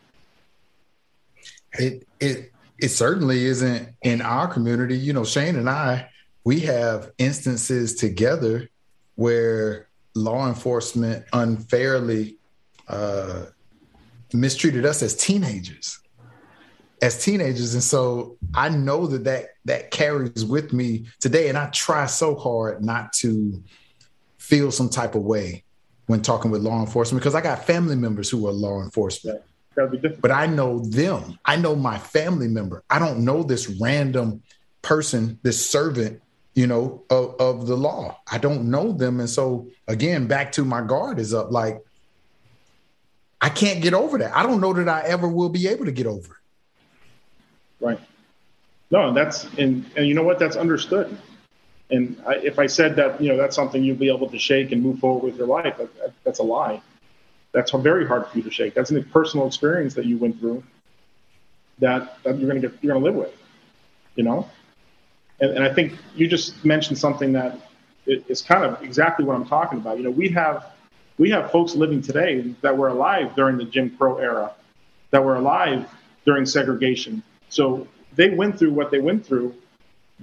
It 1.74 2.08
it 2.20 2.52
it 2.78 2.88
certainly 2.88 3.44
isn't 3.44 3.86
in 4.00 4.22
our 4.22 4.48
community. 4.48 4.96
You 4.96 5.12
know, 5.12 5.24
Shane 5.24 5.56
and 5.56 5.68
I, 5.68 6.08
we 6.42 6.60
have 6.60 7.10
instances 7.18 7.96
together 7.96 8.70
where 9.16 9.88
law 10.14 10.48
enforcement 10.48 11.26
unfairly 11.34 12.38
uh, 12.88 13.42
mistreated 14.32 14.86
us 14.86 15.02
as 15.02 15.14
teenagers 15.14 15.98
as 17.02 17.22
teenagers. 17.22 17.74
And 17.74 17.82
so 17.82 18.38
i 18.54 18.68
know 18.68 19.06
that 19.06 19.24
that 19.24 19.48
that 19.66 19.90
carries 19.90 20.44
with 20.44 20.72
me 20.72 21.06
today. 21.20 21.48
And 21.48 21.58
i 21.58 21.66
try 21.66 22.06
so 22.06 22.36
hard 22.36 22.82
not 22.82 23.12
to 23.14 23.62
feel 24.38 24.70
some 24.70 24.88
type 24.88 25.14
of 25.14 25.22
way 25.22 25.64
when 26.06 26.22
talking 26.22 26.50
with 26.50 26.62
law 26.62 26.80
enforcement 26.80 27.20
because 27.20 27.34
i 27.34 27.40
got 27.40 27.64
family 27.64 27.96
members 27.96 28.30
who 28.30 28.46
are 28.46 28.52
law 28.52 28.80
enforcement. 28.80 29.42
But 30.20 30.30
i 30.30 30.46
know 30.46 30.78
them. 30.78 31.38
I 31.44 31.56
know 31.56 31.74
my 31.74 31.98
family 31.98 32.48
member. 32.48 32.84
I 32.88 32.98
don't 32.98 33.24
know 33.24 33.42
this 33.42 33.68
random 33.68 34.42
person 34.80 35.38
this 35.42 35.68
servant 35.68 36.22
you 36.54 36.66
know 36.66 37.02
of, 37.10 37.34
of 37.40 37.66
the 37.66 37.76
law. 37.76 38.18
I 38.30 38.38
don't 38.38 38.70
know 38.70 38.92
them. 38.92 39.18
And 39.20 39.28
so 39.28 39.68
again 39.88 40.28
back 40.28 40.52
to 40.52 40.64
my 40.64 40.82
guard 40.82 41.18
is 41.18 41.34
up 41.34 41.50
like 41.50 41.82
I 43.40 43.48
can't 43.48 43.82
get 43.82 43.92
over 43.92 44.18
that. 44.18 44.36
I 44.36 44.44
don't 44.44 44.60
know 44.60 44.72
that 44.72 44.88
I 44.88 45.00
ever 45.00 45.26
will 45.26 45.48
be 45.48 45.66
able 45.66 45.86
to 45.86 45.90
get 45.90 46.06
over 46.06 46.34
it. 46.34 46.41
Right. 47.82 48.00
No, 48.90 49.12
that's 49.12 49.44
and 49.58 49.84
and 49.96 50.06
you 50.06 50.14
know 50.14 50.22
what? 50.22 50.38
That's 50.38 50.56
understood. 50.56 51.18
And 51.90 52.22
I, 52.26 52.36
if 52.36 52.58
I 52.58 52.66
said 52.66 52.96
that, 52.96 53.20
you 53.20 53.28
know, 53.28 53.36
that's 53.36 53.54
something 53.54 53.82
you'll 53.82 53.96
be 53.96 54.08
able 54.08 54.30
to 54.30 54.38
shake 54.38 54.72
and 54.72 54.82
move 54.82 54.98
forward 54.98 55.24
with 55.24 55.36
your 55.36 55.46
life, 55.46 55.76
that, 55.76 55.94
that, 55.98 56.12
that's 56.24 56.38
a 56.38 56.42
lie. 56.42 56.80
That's 57.52 57.70
very 57.72 58.06
hard 58.06 58.28
for 58.28 58.38
you 58.38 58.44
to 58.44 58.50
shake. 58.50 58.72
That's 58.72 58.90
a 58.90 59.02
personal 59.02 59.46
experience 59.46 59.92
that 59.94 60.06
you 60.06 60.16
went 60.16 60.40
through 60.40 60.62
that, 61.80 62.16
that 62.22 62.38
you're 62.38 62.48
going 62.48 62.62
to 62.62 62.68
get, 62.68 62.82
you're 62.82 62.94
going 62.94 63.04
to 63.04 63.10
live 63.10 63.14
with, 63.14 63.36
you 64.14 64.24
know? 64.24 64.48
And, 65.40 65.50
and 65.50 65.64
I 65.64 65.74
think 65.74 65.98
you 66.14 66.28
just 66.28 66.64
mentioned 66.64 66.96
something 66.96 67.32
that 67.32 67.60
is 68.06 68.40
kind 68.40 68.64
of 68.64 68.82
exactly 68.82 69.26
what 69.26 69.36
I'm 69.36 69.46
talking 69.46 69.78
about. 69.78 69.98
You 69.98 70.04
know, 70.04 70.10
we 70.10 70.30
have 70.30 70.66
we 71.18 71.30
have 71.30 71.50
folks 71.50 71.74
living 71.74 72.00
today 72.00 72.54
that 72.62 72.76
were 72.76 72.88
alive 72.88 73.36
during 73.36 73.58
the 73.58 73.64
Jim 73.64 73.90
Crow 73.96 74.16
era, 74.16 74.52
that 75.10 75.22
were 75.22 75.36
alive 75.36 75.86
during 76.24 76.46
segregation. 76.46 77.22
So 77.52 77.86
they 78.14 78.30
went 78.30 78.58
through 78.58 78.72
what 78.72 78.90
they 78.90 78.98
went 78.98 79.26
through 79.26 79.54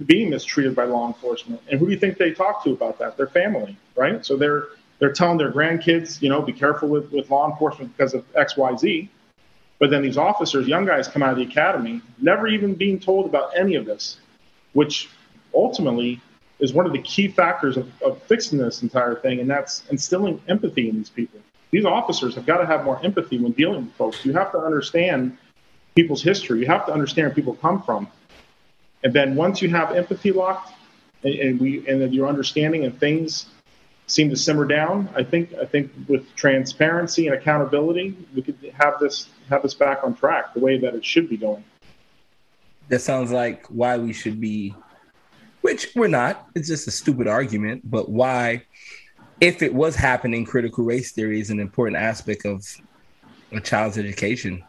being 0.04 0.30
mistreated 0.30 0.74
by 0.74 0.84
law 0.84 1.06
enforcement. 1.06 1.62
And 1.70 1.78
who 1.78 1.86
do 1.86 1.92
you 1.92 1.98
think 1.98 2.18
they 2.18 2.32
talk 2.32 2.64
to 2.64 2.72
about 2.72 2.98
that? 2.98 3.16
Their 3.16 3.28
family, 3.28 3.76
right? 3.96 4.26
So 4.26 4.36
they're 4.36 4.64
they're 4.98 5.12
telling 5.12 5.38
their 5.38 5.52
grandkids, 5.52 6.20
you 6.20 6.28
know, 6.28 6.42
be 6.42 6.52
careful 6.52 6.88
with, 6.88 7.10
with 7.10 7.30
law 7.30 7.50
enforcement 7.50 7.96
because 7.96 8.12
of 8.12 8.30
XYZ. 8.34 9.08
But 9.78 9.90
then 9.90 10.02
these 10.02 10.18
officers, 10.18 10.66
young 10.66 10.84
guys 10.84 11.08
come 11.08 11.22
out 11.22 11.30
of 11.30 11.38
the 11.38 11.44
academy, 11.44 12.02
never 12.20 12.46
even 12.48 12.74
being 12.74 12.98
told 12.98 13.24
about 13.24 13.56
any 13.56 13.76
of 13.76 13.86
this, 13.86 14.18
which 14.74 15.08
ultimately 15.54 16.20
is 16.58 16.74
one 16.74 16.84
of 16.84 16.92
the 16.92 17.00
key 17.00 17.28
factors 17.28 17.78
of, 17.78 17.90
of 18.02 18.22
fixing 18.24 18.58
this 18.58 18.82
entire 18.82 19.14
thing, 19.14 19.40
and 19.40 19.48
that's 19.48 19.84
instilling 19.90 20.38
empathy 20.48 20.90
in 20.90 20.96
these 20.96 21.08
people. 21.08 21.40
These 21.70 21.86
officers 21.86 22.34
have 22.34 22.44
got 22.44 22.58
to 22.58 22.66
have 22.66 22.84
more 22.84 23.02
empathy 23.02 23.38
when 23.38 23.52
dealing 23.52 23.86
with 23.86 23.94
folks. 23.94 24.22
You 24.26 24.34
have 24.34 24.52
to 24.52 24.58
understand 24.58 25.38
people's 25.94 26.22
history. 26.22 26.60
You 26.60 26.66
have 26.66 26.86
to 26.86 26.92
understand 26.92 27.28
where 27.28 27.34
people 27.34 27.54
come 27.54 27.82
from. 27.82 28.08
And 29.02 29.12
then 29.12 29.34
once 29.34 29.62
you 29.62 29.68
have 29.70 29.94
empathy 29.96 30.32
locked, 30.32 30.72
and, 31.22 31.34
and 31.34 31.60
we 31.60 31.86
and 31.88 32.00
then 32.00 32.12
your 32.12 32.28
understanding 32.28 32.84
and 32.84 32.98
things 32.98 33.46
seem 34.06 34.30
to 34.30 34.36
simmer 34.36 34.64
down, 34.64 35.08
I 35.14 35.22
think 35.22 35.54
I 35.54 35.64
think 35.64 35.92
with 36.08 36.34
transparency 36.36 37.26
and 37.26 37.36
accountability, 37.36 38.16
we 38.34 38.42
could 38.42 38.56
have 38.74 38.98
this 39.00 39.28
have 39.48 39.62
this 39.62 39.74
back 39.74 40.04
on 40.04 40.14
track 40.14 40.54
the 40.54 40.60
way 40.60 40.78
that 40.78 40.94
it 40.94 41.04
should 41.04 41.28
be 41.28 41.36
going. 41.36 41.64
That 42.88 43.00
sounds 43.00 43.30
like 43.30 43.66
why 43.66 43.98
we 43.98 44.12
should 44.12 44.40
be 44.40 44.74
which 45.60 45.88
we're 45.94 46.08
not. 46.08 46.48
It's 46.54 46.68
just 46.68 46.88
a 46.88 46.90
stupid 46.90 47.26
argument. 47.26 47.88
But 47.88 48.08
why, 48.08 48.64
if 49.40 49.62
it 49.62 49.74
was 49.74 49.94
happening, 49.94 50.44
critical 50.44 50.84
race 50.84 51.12
theory 51.12 51.40
is 51.40 51.50
an 51.50 51.60
important 51.60 51.96
aspect 51.96 52.44
of 52.44 52.66
a 53.52 53.60
child's 53.60 53.98
education. 53.98 54.64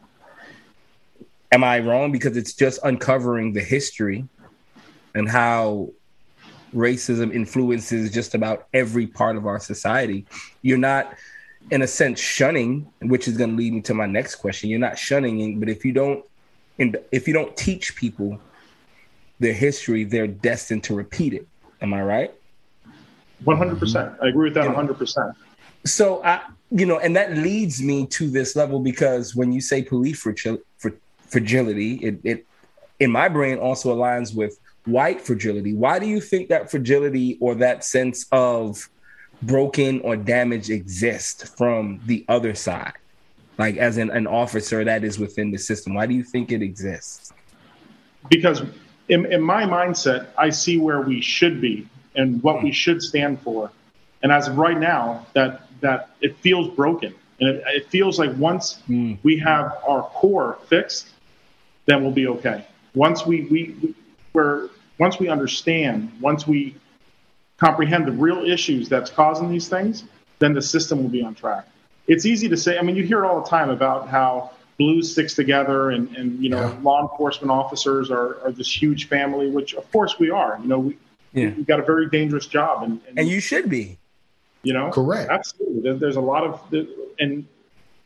Am 1.52 1.64
I 1.64 1.80
wrong? 1.80 2.12
Because 2.12 2.38
it's 2.38 2.54
just 2.54 2.80
uncovering 2.84 3.54
the 3.54 3.62
history 3.62 4.26
and 5.14 5.30
how 5.30 5.90
racism 6.74 7.34
influences 7.34 8.12
just 8.12 8.34
about 8.34 8.68
every 8.74 9.06
part 9.06 9.36
of 9.36 9.46
our 9.46 9.60
society. 9.60 10.26
You're 10.62 10.78
not, 10.78 11.14
in 11.70 11.82
a 11.82 11.88
sense, 11.88 12.20
shunning, 12.20 12.88
which 13.02 13.28
is 13.28 13.38
going 13.38 13.52
to 13.52 13.56
lead 13.58 13.74
me 13.74 13.82
to 13.82 13.94
my 13.94 14.06
next 14.06 14.36
question. 14.36 14.70
You're 14.70 14.80
not 14.80 14.98
shunning, 14.98 15.60
but 15.60 15.68
if 15.68 15.84
you 15.84 15.92
don't, 15.92 16.24
if 16.78 17.28
you 17.28 17.34
don't 17.34 17.56
teach 17.58 17.96
people 17.96 18.40
their 19.40 19.54
history, 19.54 20.06
they're 20.06 20.28
destined 20.28 20.84
to 20.86 20.96
repeat 20.96 21.34
it. 21.34 21.48
Am 21.82 21.94
I 21.94 22.02
right? 22.02 22.34
100%. 23.44 24.18
I 24.22 24.30
agree 24.30 24.46
with 24.46 24.54
that 24.54 24.70
100%. 24.70 25.34
So 25.86 26.24
I, 26.24 26.42
you 26.70 26.86
know, 26.86 27.00
and 27.00 27.16
that 27.16 27.34
leads 27.34 27.82
me 27.82 28.06
to 28.08 28.30
this 28.30 28.56
level 28.56 28.80
because 28.80 29.36
when 29.36 29.52
you 29.52 29.60
say 29.60 29.82
police 29.82 30.26
fragility, 31.32 31.96
it, 31.96 32.20
it 32.24 32.48
in 33.00 33.12
my 33.12 33.28
brain 33.28 33.58
also 33.58 33.96
aligns 33.96 34.36
with 34.36 34.60
white 34.86 35.22
fragility. 35.22 35.74
Why 35.74 36.00
do 36.00 36.08
you 36.08 36.22
think 36.22 36.50
that 36.50 36.70
fragility 36.70 37.38
or 37.40 37.56
that 37.56 37.84
sense 37.84 38.26
of 38.32 38.90
broken 39.42 40.02
or 40.02 40.16
damage 40.16 40.70
exists 40.70 41.50
from 41.58 42.00
the 42.06 42.26
other 42.28 42.54
side? 42.54 42.94
Like 43.58 43.78
as 43.78 43.98
an, 43.98 44.10
an 44.12 44.28
officer 44.28 44.84
that 44.84 45.04
is 45.04 45.20
within 45.20 45.52
the 45.52 45.58
system. 45.58 45.94
Why 45.94 46.06
do 46.06 46.14
you 46.14 46.24
think 46.24 46.52
it 46.52 46.62
exists? 46.62 47.32
Because 48.30 48.64
in, 49.10 49.32
in 49.32 49.42
my 49.42 49.64
mindset, 49.64 50.28
I 50.38 50.50
see 50.50 50.78
where 50.78 51.02
we 51.02 51.22
should 51.22 51.60
be 51.62 51.88
and 52.16 52.42
what 52.44 52.64
we 52.64 52.72
should 52.72 53.02
stand 53.02 53.42
for. 53.42 53.72
And 54.24 54.32
as 54.32 54.48
of 54.48 54.58
right 54.58 54.80
now, 54.80 55.26
that 55.34 55.68
that 55.82 56.12
it 56.22 56.38
feels 56.38 56.70
broken, 56.76 57.14
and 57.40 57.50
it, 57.50 57.64
it 57.68 57.90
feels 57.90 58.20
like 58.20 58.32
once 58.38 58.84
mm. 58.88 59.18
we 59.24 59.38
have 59.40 59.78
our 59.88 60.04
core 60.04 60.60
fixed, 60.68 61.10
then 61.86 62.04
we'll 62.04 62.12
be 62.12 62.28
okay. 62.28 62.66
Once 62.94 63.26
we 63.26 63.42
we, 63.44 63.76
we 63.82 63.96
where 64.34 64.70
once 64.98 65.20
we 65.20 65.30
understand, 65.30 66.12
once 66.22 66.48
we 66.48 66.76
comprehend 67.58 68.08
the 68.08 68.12
real 68.12 68.44
issues 68.46 68.90
that's 68.90 69.10
causing 69.10 69.50
these 69.50 69.68
things, 69.68 70.04
then 70.40 70.54
the 70.54 70.62
system 70.62 71.02
will 71.02 71.10
be 71.10 71.24
on 71.24 71.36
track. 71.36 71.68
It's 72.08 72.26
easy 72.26 72.50
to 72.50 72.58
say. 72.58 72.78
I 72.78 72.82
mean, 72.82 72.96
you 72.96 73.04
hear 73.04 73.24
it 73.24 73.28
all 73.28 73.42
the 73.42 73.50
time 73.50 73.70
about 73.70 74.10
how 74.10 74.52
blues 74.82 75.12
sticks 75.12 75.36
together 75.36 75.92
and, 75.92 76.16
and 76.16 76.44
you 76.44 76.50
know 76.50 76.62
yeah. 76.62 76.78
law 76.82 77.02
enforcement 77.04 77.52
officers 77.52 78.10
are, 78.10 78.42
are 78.44 78.52
this 78.52 78.82
huge 78.82 79.08
family 79.08 79.48
which 79.48 79.76
of 79.76 79.90
course 79.92 80.18
we 80.18 80.32
are 80.32 80.58
you 80.60 80.68
know 80.68 80.80
we, 80.80 80.98
yeah. 81.34 81.50
we've 81.50 81.68
got 81.68 81.80
a 81.80 81.84
very 81.84 82.10
dangerous 82.10 82.48
job 82.48 82.82
and, 82.82 83.00
and, 83.08 83.20
and 83.20 83.28
you 83.28 83.40
should 83.40 83.70
be 83.70 84.00
you 84.64 84.74
know 84.74 84.90
correct 84.90 85.30
absolutely 85.30 85.94
there's 86.00 86.16
a 86.16 86.22
lot 86.22 86.44
of 86.44 86.60
and 87.20 87.46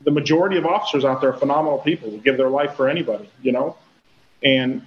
the 0.02 0.12
majority 0.12 0.58
of 0.58 0.66
officers 0.66 1.06
out 1.06 1.22
there 1.22 1.30
are 1.30 1.38
phenomenal 1.38 1.80
people 1.80 2.10
who 2.10 2.18
give 2.18 2.38
their 2.38 2.50
life 2.50 2.76
for 2.76 2.90
anybody 2.90 3.30
you 3.42 3.52
know 3.52 3.76
and 4.44 4.86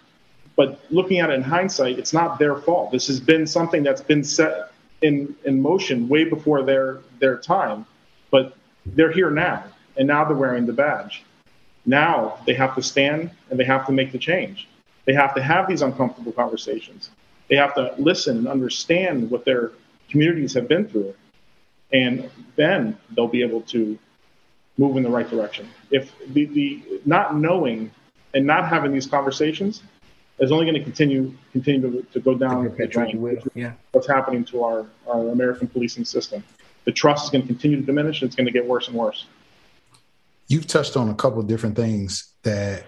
but 0.57 0.81
looking 0.91 1.19
at 1.19 1.31
it 1.31 1.35
in 1.35 1.43
hindsight 1.43 1.99
it's 1.99 2.13
not 2.13 2.39
their 2.39 2.57
fault 2.57 2.91
this 2.93 3.07
has 3.07 3.21
been 3.21 3.47
something 3.47 3.83
that's 3.83 4.03
been 4.03 4.25
set 4.25 4.73
in 5.03 5.35
in 5.45 5.61
motion 5.61 6.09
way 6.09 6.25
before 6.25 6.63
their 6.63 6.99
their 7.21 7.37
time 7.37 7.87
but 8.31 8.57
they're 8.85 9.13
here 9.13 9.31
now 9.31 9.65
and 9.97 10.07
now 10.07 10.25
they're 10.25 10.37
wearing 10.37 10.67
the 10.67 10.73
badge 10.73 11.25
now 11.89 12.39
they 12.45 12.53
have 12.53 12.75
to 12.75 12.83
stand 12.83 13.31
and 13.49 13.59
they 13.59 13.65
have 13.65 13.87
to 13.87 13.93
make 13.93 14.13
the 14.13 14.19
change. 14.19 14.69
They 15.07 15.15
have 15.15 15.35
to 15.35 15.43
have 15.43 15.67
these 15.67 15.81
uncomfortable 15.81 16.33
conversations. 16.33 17.11
They 17.49 17.57
have 17.57 17.75
to 17.77 17.95
listen 17.97 18.37
and 18.37 18.47
understand 18.47 19.31
what 19.31 19.47
their 19.47 19.73
communities 20.11 20.53
have 20.53 20.69
been 20.69 20.87
through. 20.87 21.15
And 21.91 22.31
then 22.57 22.99
they'll 23.17 23.27
be 23.27 23.43
able 23.43 23.63
to 23.63 23.99
move 24.79 24.97
in 24.97 25.03
the 25.03 25.11
right 25.11 25.29
direction. 25.29 25.69
If 25.91 26.13
the, 26.29 26.47
the 26.47 26.83
not 27.05 27.37
knowing 27.37 27.91
and 28.35 28.47
not 28.47 28.69
having 28.69 28.93
these 28.93 29.07
conversations 29.07 29.83
is 30.39 30.53
only 30.53 30.65
going 30.65 30.77
to 30.77 30.83
continue 30.83 31.35
continue 31.53 31.81
to, 31.81 32.03
to 32.13 32.21
go 32.21 32.35
down 32.35 32.65
the 32.65 32.87
drain. 32.87 33.41
Yeah. 33.55 33.73
What's 33.93 34.09
happening 34.09 34.45
to 34.47 34.63
our, 34.63 34.87
our 35.09 35.29
American 35.29 35.69
policing 35.69 36.05
system? 36.05 36.45
The 36.85 36.93
trust 36.93 37.25
is 37.25 37.31
going 37.31 37.43
to 37.43 37.49
continue 37.49 37.79
to 37.81 37.83
diminish. 37.83 38.23
And 38.23 38.29
it's 38.29 38.37
going 38.37 38.47
to 38.47 38.53
get 38.53 38.67
worse 38.67 38.89
and 38.89 38.97
worse 38.97 39.27
you've 40.49 40.67
touched 40.67 40.97
on 40.97 41.11
a 41.11 41.15
couple 41.15 41.39
of 41.39 41.47
different 41.47 41.77
things 41.77 42.35
that 42.43 42.85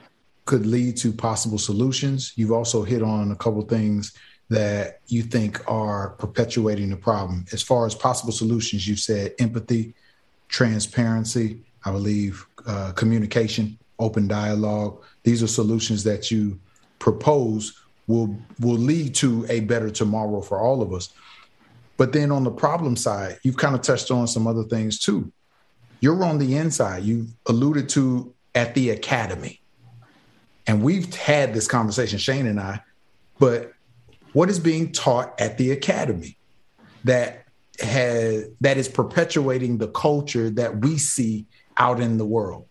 could 0.47 0.67
lead 0.67 0.97
to 0.97 1.13
possible 1.13 1.59
solutions. 1.59 2.33
You've 2.35 2.53
also 2.53 2.83
hit 2.83 3.03
on 3.03 3.31
a 3.31 3.37
couple 3.37 3.63
of 3.63 3.69
things 3.69 4.17
that 4.49 5.01
you 5.07 5.23
think 5.23 5.63
are 5.71 6.11
perpetuating 6.11 6.91
the 6.91 6.97
problem. 6.97 7.45
As 7.53 7.63
far 7.63 7.87
as 7.87 7.95
possible 7.95 8.33
solutions, 8.33 8.89
you've 8.89 8.99
said 8.99 9.35
empathy, 9.39 9.95
transparency, 10.49 11.63
I 11.85 11.93
believe 11.93 12.47
uh, 12.67 12.93
communication, 12.93 13.79
open 13.99 14.29
dialogue. 14.29 15.03
These 15.23 15.43
are 15.43 15.47
solutions 15.49 16.05
that 16.05 16.31
you 16.31 16.59
propose 16.99 17.81
will 18.07 18.37
will 18.59 18.79
lead 18.79 19.15
to 19.17 19.47
a 19.49 19.61
better 19.61 19.91
tomorrow 19.91 20.41
for 20.41 20.59
all 20.59 20.83
of 20.83 20.93
us. 20.93 21.11
But 21.97 22.13
then 22.13 22.33
on 22.33 22.45
the 22.45 22.51
problem 22.51 22.97
side, 22.97 23.39
you've 23.43 23.57
kind 23.57 23.75
of 23.75 23.83
touched 23.83 24.11
on 24.11 24.27
some 24.27 24.47
other 24.47 24.65
things 24.65 24.99
too 24.99 25.33
you're 26.01 26.25
on 26.25 26.39
the 26.39 26.57
inside. 26.57 27.05
You 27.05 27.29
alluded 27.47 27.89
to 27.91 28.35
at 28.55 28.75
the 28.75 28.91
academy. 28.91 29.61
and 30.67 30.83
we've 30.83 31.15
had 31.15 31.53
this 31.53 31.67
conversation, 31.67 32.19
Shane 32.19 32.47
and 32.47 32.61
I, 32.61 32.81
but 33.39 33.73
what 34.33 34.49
is 34.49 34.59
being 34.59 34.93
taught 34.93 35.41
at 35.41 35.59
the 35.59 35.73
academy 35.73 36.37
that 37.05 37.45
has 37.81 38.47
that 38.61 38.77
is 38.77 38.89
perpetuating 38.89 39.79
the 39.79 39.89
culture 39.89 40.51
that 40.51 40.81
we 40.81 40.99
see 40.99 41.47
out 41.77 42.01
in 42.01 42.19
the 42.19 42.27
world? 42.27 42.67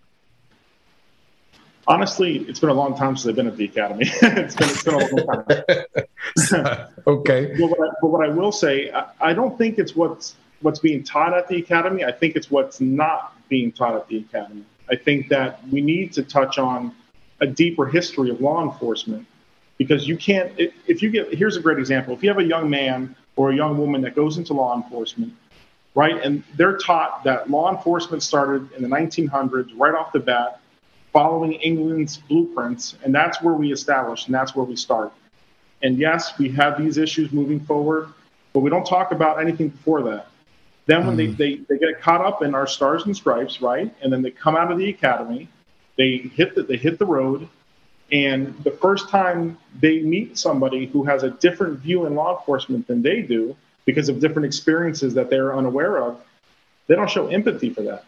Honestly, 1.87 2.37
it's 2.37 2.59
been 2.59 2.69
a 2.69 2.73
long 2.73 2.95
time 2.95 3.17
since 3.17 3.29
I've 3.29 3.35
been 3.35 3.47
at 3.47 3.57
the 3.57 3.65
academy. 3.65 4.05
it's, 4.21 4.55
been, 4.55 4.69
it's 4.69 4.83
been 4.83 4.93
a 4.93 4.97
long 4.97 5.45
time. 5.45 6.87
okay. 7.07 7.55
But 7.59 7.67
what, 7.67 7.79
I, 7.79 7.91
but 8.01 8.07
what, 8.09 8.25
I, 8.25 8.29
will 8.29 8.51
say, 8.51 8.91
I, 8.91 9.09
I 9.19 9.33
don't 9.33 9.57
think 9.57 9.79
it's 9.79 9.95
what's 9.95 10.35
what's 10.61 10.79
being 10.79 11.03
taught 11.03 11.33
at 11.33 11.47
the 11.47 11.57
academy. 11.57 12.03
I 12.03 12.11
think 12.11 12.35
it's 12.35 12.51
what's 12.51 12.79
not 12.79 13.35
being 13.49 13.71
taught 13.71 13.95
at 13.95 14.07
the 14.07 14.17
academy. 14.17 14.65
I 14.89 14.95
think 14.95 15.29
that 15.29 15.67
we 15.69 15.81
need 15.81 16.13
to 16.13 16.23
touch 16.23 16.59
on 16.59 16.93
a 17.41 17.47
deeper 17.47 17.85
history 17.85 18.29
of 18.29 18.41
law 18.41 18.63
enforcement 18.63 19.25
because 19.77 20.07
you 20.07 20.17
can't 20.17 20.51
if 20.57 21.01
you 21.01 21.09
get 21.09 21.33
here's 21.33 21.55
a 21.55 21.61
great 21.61 21.79
example 21.79 22.13
if 22.13 22.21
you 22.21 22.29
have 22.29 22.37
a 22.37 22.43
young 22.43 22.69
man 22.69 23.15
or 23.35 23.51
a 23.51 23.55
young 23.55 23.77
woman 23.77 24.01
that 24.01 24.15
goes 24.15 24.37
into 24.37 24.53
law 24.53 24.75
enforcement 24.75 25.33
right? 25.95 26.21
And 26.23 26.43
they're 26.55 26.77
taught 26.77 27.23
that 27.23 27.49
law 27.49 27.75
enforcement 27.75 28.23
started 28.23 28.71
in 28.73 28.83
the 28.83 28.89
1900s 28.89 29.71
right 29.75 29.93
off 29.93 30.11
the 30.11 30.19
bat 30.19 30.59
following 31.11 31.53
england's 31.53 32.17
blueprints 32.17 32.95
and 33.03 33.13
that's 33.13 33.41
where 33.41 33.55
we 33.55 33.71
establish 33.71 34.27
and 34.27 34.35
that's 34.35 34.55
where 34.55 34.65
we 34.65 34.75
start. 34.75 35.11
And 35.81 35.97
yes 35.97 36.37
we 36.37 36.49
have 36.49 36.77
these 36.77 36.97
issues 36.97 37.31
moving 37.31 37.59
forward 37.59 38.09
but 38.53 38.61
we 38.61 38.69
don't 38.69 38.85
talk 38.85 39.11
about 39.11 39.41
anything 39.41 39.69
before 39.69 40.03
that. 40.03 40.27
Then 40.85 41.05
when 41.05 41.17
mm. 41.17 41.37
they, 41.37 41.55
they, 41.55 41.61
they 41.69 41.77
get 41.77 42.01
caught 42.01 42.21
up 42.21 42.41
in 42.41 42.55
our 42.55 42.67
stars 42.67 43.05
and 43.05 43.15
stripes 43.15 43.61
right? 43.61 43.93
And 44.01 44.13
then 44.13 44.21
they 44.21 44.31
come 44.31 44.55
out 44.55 44.71
of 44.71 44.77
the 44.77 44.89
academy 44.89 45.49
they 45.97 46.17
hit 46.17 46.55
the, 46.55 46.63
they 46.63 46.77
hit 46.77 46.99
the 46.99 47.05
road 47.05 47.47
and 48.11 48.55
the 48.63 48.71
first 48.71 49.09
time 49.09 49.57
they 49.79 49.99
meet 49.99 50.37
somebody 50.37 50.87
who 50.87 51.03
has 51.03 51.23
a 51.23 51.29
different 51.29 51.79
view 51.79 52.05
in 52.05 52.15
law 52.15 52.37
enforcement 52.37 52.87
than 52.87 53.01
they 53.01 53.21
do 53.21 53.55
because 53.89 54.07
of 54.07 54.19
different 54.19 54.45
experiences 54.45 55.15
that 55.15 55.31
they're 55.31 55.55
unaware 55.55 55.97
of, 55.97 56.21
they 56.85 56.93
don't 56.93 57.09
show 57.09 57.25
empathy 57.25 57.71
for 57.71 57.81
that. 57.81 58.05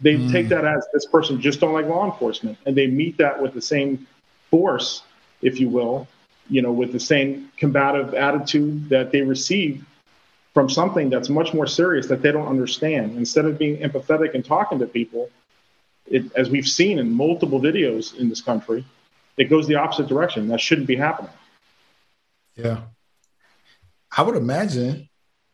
They 0.00 0.16
mm. 0.16 0.32
take 0.32 0.48
that 0.48 0.64
as 0.64 0.84
this 0.92 1.06
person 1.06 1.40
just 1.40 1.60
don't 1.60 1.72
like 1.72 1.86
law 1.86 2.04
enforcement, 2.04 2.58
and 2.66 2.76
they 2.76 2.88
meet 2.88 3.18
that 3.18 3.40
with 3.40 3.54
the 3.54 3.62
same 3.62 4.08
force, 4.50 5.04
if 5.40 5.60
you 5.60 5.68
will, 5.68 6.08
you 6.48 6.62
know, 6.62 6.72
with 6.72 6.90
the 6.92 6.98
same 6.98 7.48
combative 7.56 8.12
attitude 8.12 8.88
that 8.88 9.12
they 9.12 9.20
receive 9.20 9.84
from 10.52 10.68
something 10.68 11.10
that's 11.10 11.28
much 11.28 11.54
more 11.54 11.68
serious 11.68 12.08
that 12.08 12.22
they 12.22 12.32
don't 12.32 12.48
understand. 12.48 13.16
Instead 13.16 13.44
of 13.44 13.56
being 13.56 13.76
empathetic 13.76 14.34
and 14.34 14.44
talking 14.44 14.80
to 14.80 14.86
people, 14.86 15.30
it, 16.06 16.24
as 16.34 16.50
we've 16.50 16.66
seen 16.66 16.98
in 16.98 17.12
multiple 17.12 17.60
videos 17.60 18.18
in 18.18 18.28
this 18.28 18.40
country, 18.40 18.84
it 19.36 19.44
goes 19.44 19.68
the 19.68 19.76
opposite 19.76 20.08
direction. 20.08 20.48
That 20.48 20.60
shouldn't 20.60 20.88
be 20.88 20.96
happening. 20.96 21.30
Yeah. 22.56 22.80
I 24.16 24.22
would 24.22 24.34
imagine 24.34 25.08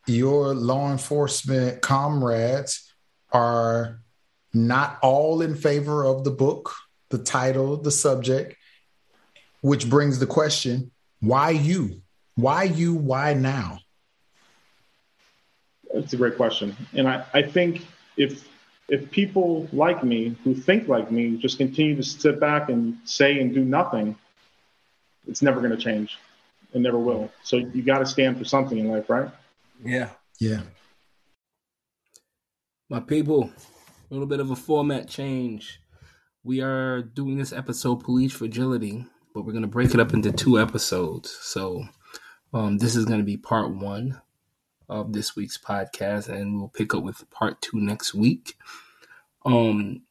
your 0.07 0.53
law 0.53 0.91
enforcement 0.91 1.81
comrades 1.81 2.91
are 3.31 3.99
not 4.53 4.97
all 5.01 5.41
in 5.41 5.55
favor 5.55 6.05
of 6.05 6.23
the 6.23 6.31
book, 6.31 6.73
the 7.09 7.17
title, 7.17 7.77
the 7.77 7.91
subject, 7.91 8.55
which 9.61 9.89
brings 9.89 10.19
the 10.19 10.27
question 10.27 10.91
why 11.19 11.49
you? 11.49 12.01
Why 12.35 12.63
you? 12.63 12.93
Why 12.93 13.33
now? 13.33 13.79
That's 15.93 16.13
a 16.13 16.17
great 16.17 16.37
question. 16.37 16.75
And 16.93 17.07
I, 17.07 17.25
I 17.33 17.41
think 17.41 17.85
if 18.17 18.47
if 18.87 19.11
people 19.11 19.67
like 19.73 20.03
me 20.03 20.35
who 20.43 20.53
think 20.53 20.87
like 20.87 21.11
me 21.11 21.37
just 21.37 21.57
continue 21.57 21.95
to 21.95 22.03
sit 22.03 22.39
back 22.39 22.69
and 22.69 22.97
say 23.03 23.39
and 23.39 23.53
do 23.53 23.65
nothing, 23.65 24.15
it's 25.27 25.41
never 25.41 25.59
going 25.59 25.75
to 25.75 25.77
change. 25.77 26.17
It 26.73 26.79
never 26.79 26.97
will. 26.97 27.31
So 27.43 27.57
you 27.57 27.81
got 27.81 27.99
to 27.99 28.05
stand 28.05 28.37
for 28.37 28.45
something 28.45 28.77
in 28.77 28.89
life, 28.89 29.09
right? 29.09 29.29
Yeah. 29.83 30.09
Yeah. 30.39 30.61
My 32.89 32.99
people, 32.99 33.51
a 34.09 34.13
little 34.13 34.27
bit 34.27 34.39
of 34.39 34.51
a 34.51 34.55
format 34.55 35.07
change. 35.07 35.81
We 36.43 36.61
are 36.61 37.01
doing 37.01 37.37
this 37.37 37.51
episode 37.51 37.97
Police 37.97 38.31
Fragility, 38.31 39.05
but 39.33 39.45
we're 39.45 39.51
going 39.51 39.63
to 39.63 39.67
break 39.67 39.93
it 39.93 39.99
up 39.99 40.13
into 40.13 40.31
two 40.31 40.59
episodes. 40.59 41.31
So 41.41 41.83
um, 42.53 42.77
this 42.77 42.95
is 42.95 43.05
going 43.05 43.19
to 43.19 43.25
be 43.25 43.37
part 43.37 43.75
one 43.75 44.21
of 44.89 45.13
this 45.13 45.35
week's 45.35 45.57
podcast, 45.57 46.29
and 46.29 46.57
we'll 46.57 46.69
pick 46.69 46.93
up 46.93 47.03
with 47.03 47.29
part 47.29 47.61
two 47.61 47.79
next 47.79 48.13
week. 48.13 48.55
Um, 49.45 50.03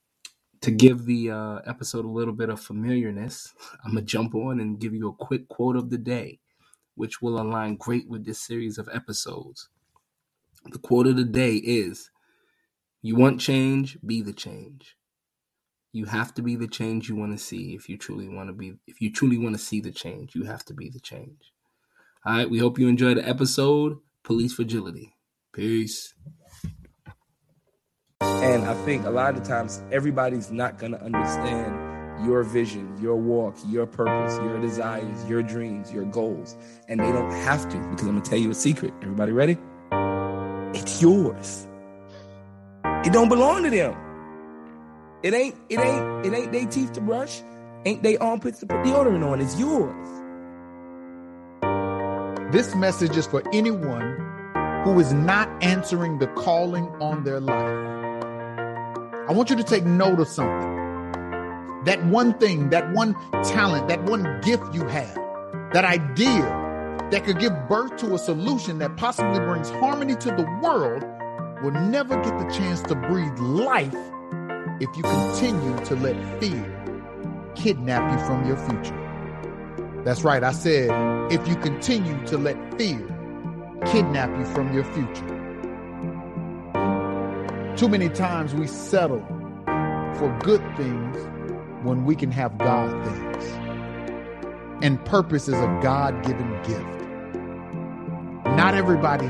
to 0.61 0.70
give 0.70 1.07
the 1.07 1.31
uh, 1.31 1.59
episode 1.66 2.05
a 2.05 2.09
little 2.09 2.35
bit 2.35 2.48
of 2.48 2.61
familiarness, 2.61 3.55
I'm 3.85 3.92
gonna 3.92 4.02
jump 4.02 4.35
on 4.35 4.61
and 4.61 4.79
give 4.79 4.94
you 4.94 5.09
a 5.09 5.12
quick 5.12 5.48
quote 5.48 5.76
of 5.76 5.90
the 5.90 5.98
day, 5.98 6.40
which 6.97 7.23
will 7.23 7.41
align 7.41 7.77
great 7.77 8.09
with 8.09 8.25
this 8.25 8.41
series 8.41 8.79
of 8.79 8.89
episodes. 8.93 9.69
The 10.65 10.79
quote 10.79 11.07
of 11.07 11.17
the 11.17 11.25
day 11.25 11.55
is 11.57 12.11
You 13.03 13.15
want 13.15 13.41
change, 13.41 13.99
be 14.05 14.23
the 14.23 14.33
change. 14.33 14.97
You 15.93 16.07
have 16.07 16.35
to 16.35 16.43
be 16.43 16.57
the 16.57 16.67
change 16.67 17.09
you 17.09 17.17
want 17.17 17.39
to 17.39 17.43
see 17.43 17.75
if 17.75 17.89
you 17.89 17.97
truly 17.97 18.29
want 18.29 18.49
to 18.49 18.53
be 18.53 18.75
if 18.87 19.01
you 19.01 19.13
truly 19.13 19.39
want 19.39 19.55
to 19.55 19.63
see 19.63 19.81
the 19.81 19.93
change, 19.93 20.35
you 20.35 20.45
have 20.45 20.65
to 20.65 20.75
be 20.75 20.91
the 20.91 21.01
change. 21.01 21.53
All 22.25 22.35
right, 22.35 22.51
we 22.51 22.59
hope 22.59 22.79
you 22.79 22.89
enjoyed 22.89 23.19
the 23.19 23.29
episode 23.29 23.99
police 24.25 24.55
fragility. 24.55 25.15
Peace. 25.53 26.13
And 28.21 28.65
I 28.65 28.75
think 28.85 29.07
a 29.07 29.11
lot 29.11 29.37
of 29.37 29.45
times 29.45 29.81
everybody's 29.93 30.51
not 30.51 30.79
to 30.81 31.01
understand 31.01 31.86
your 32.24 32.42
vision, 32.42 32.96
your 33.00 33.16
walk, 33.16 33.57
your 33.66 33.87
purpose, 33.87 34.37
your 34.38 34.61
desires, 34.61 35.24
your 35.29 35.42
dreams, 35.42 35.92
your 35.92 36.05
goals. 36.05 36.57
And 36.88 37.00
they 37.00 37.12
don't 37.12 37.31
have 37.31 37.62
to 37.70 37.76
because 37.90 38.07
I'm 38.07 38.12
going 38.12 38.22
to 38.22 38.31
tell 38.31 38.38
you 38.38 38.50
a 38.50 38.55
secret. 38.55 38.92
Everybody 39.02 39.33
ready? 39.33 39.59
It's 40.79 41.00
yours. 41.00 41.66
It 43.05 43.12
don't 43.12 43.29
belong 43.29 43.64
to 43.64 43.70
them. 43.70 43.96
It 45.22 45.35
ain't, 45.35 45.55
it 45.68 45.79
ain't, 45.79 46.26
it 46.26 46.33
ain't 46.33 46.52
they 46.52 46.66
teeth 46.66 46.92
to 46.92 47.00
brush. 47.00 47.42
Ain't 47.85 48.02
they 48.02 48.16
armpits 48.18 48.61
to 48.61 48.66
put 48.66 48.79
deodorant 48.79 49.24
on. 49.24 49.40
It's 49.40 49.59
yours. 49.59 49.94
This 52.52 52.74
message 52.74 53.16
is 53.16 53.26
for 53.26 53.42
anyone 53.52 54.26
who 54.85 55.00
is 55.00 55.12
not 55.12 55.48
answering 55.62 56.18
the 56.18 56.29
calling 56.29 56.87
on 57.00 57.24
their 57.24 57.40
life. 57.40 57.96
I 59.29 59.33
want 59.33 59.50
you 59.50 59.57
to 59.57 59.64
take 59.64 59.85
note 59.85 60.20
of 60.20 60.29
something. 60.29 60.76
That 61.87 62.05
one 62.07 62.35
thing, 62.35 62.70
that 62.70 62.92
one 62.92 63.14
talent, 63.44 63.87
that 63.87 64.03
one 64.05 64.40
gift 64.42 64.75
you 64.75 64.85
have, 64.88 65.14
that 65.72 65.85
idea 65.85 66.42
that 67.12 67.25
could 67.25 67.38
give 67.38 67.53
birth 67.68 67.96
to 67.99 68.12
a 68.12 68.18
solution 68.18 68.79
that 68.79 68.96
possibly 68.96 69.38
brings 69.38 69.70
harmony 69.70 70.16
to 70.16 70.31
the 70.31 70.42
world 70.61 71.05
will 71.62 71.70
never 71.70 72.20
get 72.22 72.37
the 72.38 72.53
chance 72.53 72.83
to 72.83 72.96
breathe 72.96 73.38
life 73.38 73.94
if 74.81 74.96
you 74.96 75.05
continue 75.05 75.77
to 75.85 75.94
let 75.94 76.40
fear 76.40 76.72
kidnap 77.55 78.11
you 78.11 78.27
from 78.27 78.44
your 78.49 78.57
future. 78.57 80.03
That's 80.05 80.25
right. 80.25 80.42
I 80.42 80.51
said, 80.51 80.90
if 81.33 81.46
you 81.46 81.55
continue 81.55 82.27
to 82.27 82.37
let 82.37 82.57
fear 82.77 82.99
kidnap 83.87 84.37
you 84.37 84.44
from 84.46 84.75
your 84.75 84.85
future. 84.92 85.37
Too 87.77 87.88
many 87.88 88.09
times 88.09 88.55
we 88.57 88.66
settle 88.66 89.25
for 90.16 90.37
good 90.42 90.62
things 90.77 91.16
when 91.87 92.05
we 92.05 92.16
can 92.16 92.31
have 92.33 92.59
God 92.59 92.90
things. 93.07 93.44
And 94.83 95.03
purpose 95.07 95.49
is 95.49 95.55
a 95.55 95.81
God 95.83 96.22
given 96.27 96.51
gift. 96.62 97.07
Not 98.57 98.75
everybody 98.75 99.29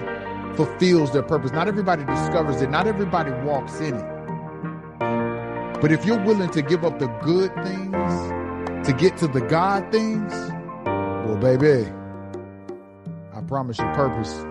fulfills 0.57 1.13
their 1.13 1.23
purpose. 1.23 1.53
Not 1.53 1.69
everybody 1.69 2.05
discovers 2.05 2.63
it. 2.63 2.71
Not 2.71 2.87
everybody 2.87 3.31
walks 3.47 3.79
in 3.81 3.95
it. 3.95 4.17
But 5.81 5.93
if 5.93 6.07
you're 6.07 6.23
willing 6.25 6.51
to 6.51 6.63
give 6.63 6.85
up 6.85 6.99
the 6.99 7.09
good 7.23 7.55
things 7.63 8.87
to 8.87 8.95
get 8.95 9.17
to 9.19 9.29
the 9.29 9.43
God 9.43 9.93
things, 9.93 10.33
well, 11.27 11.37
baby, 11.37 11.87
I 13.35 13.41
promise 13.43 13.79
you, 13.79 13.85
purpose, 13.93 14.45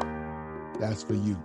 that's 0.79 1.01
for 1.01 1.15
you. 1.15 1.35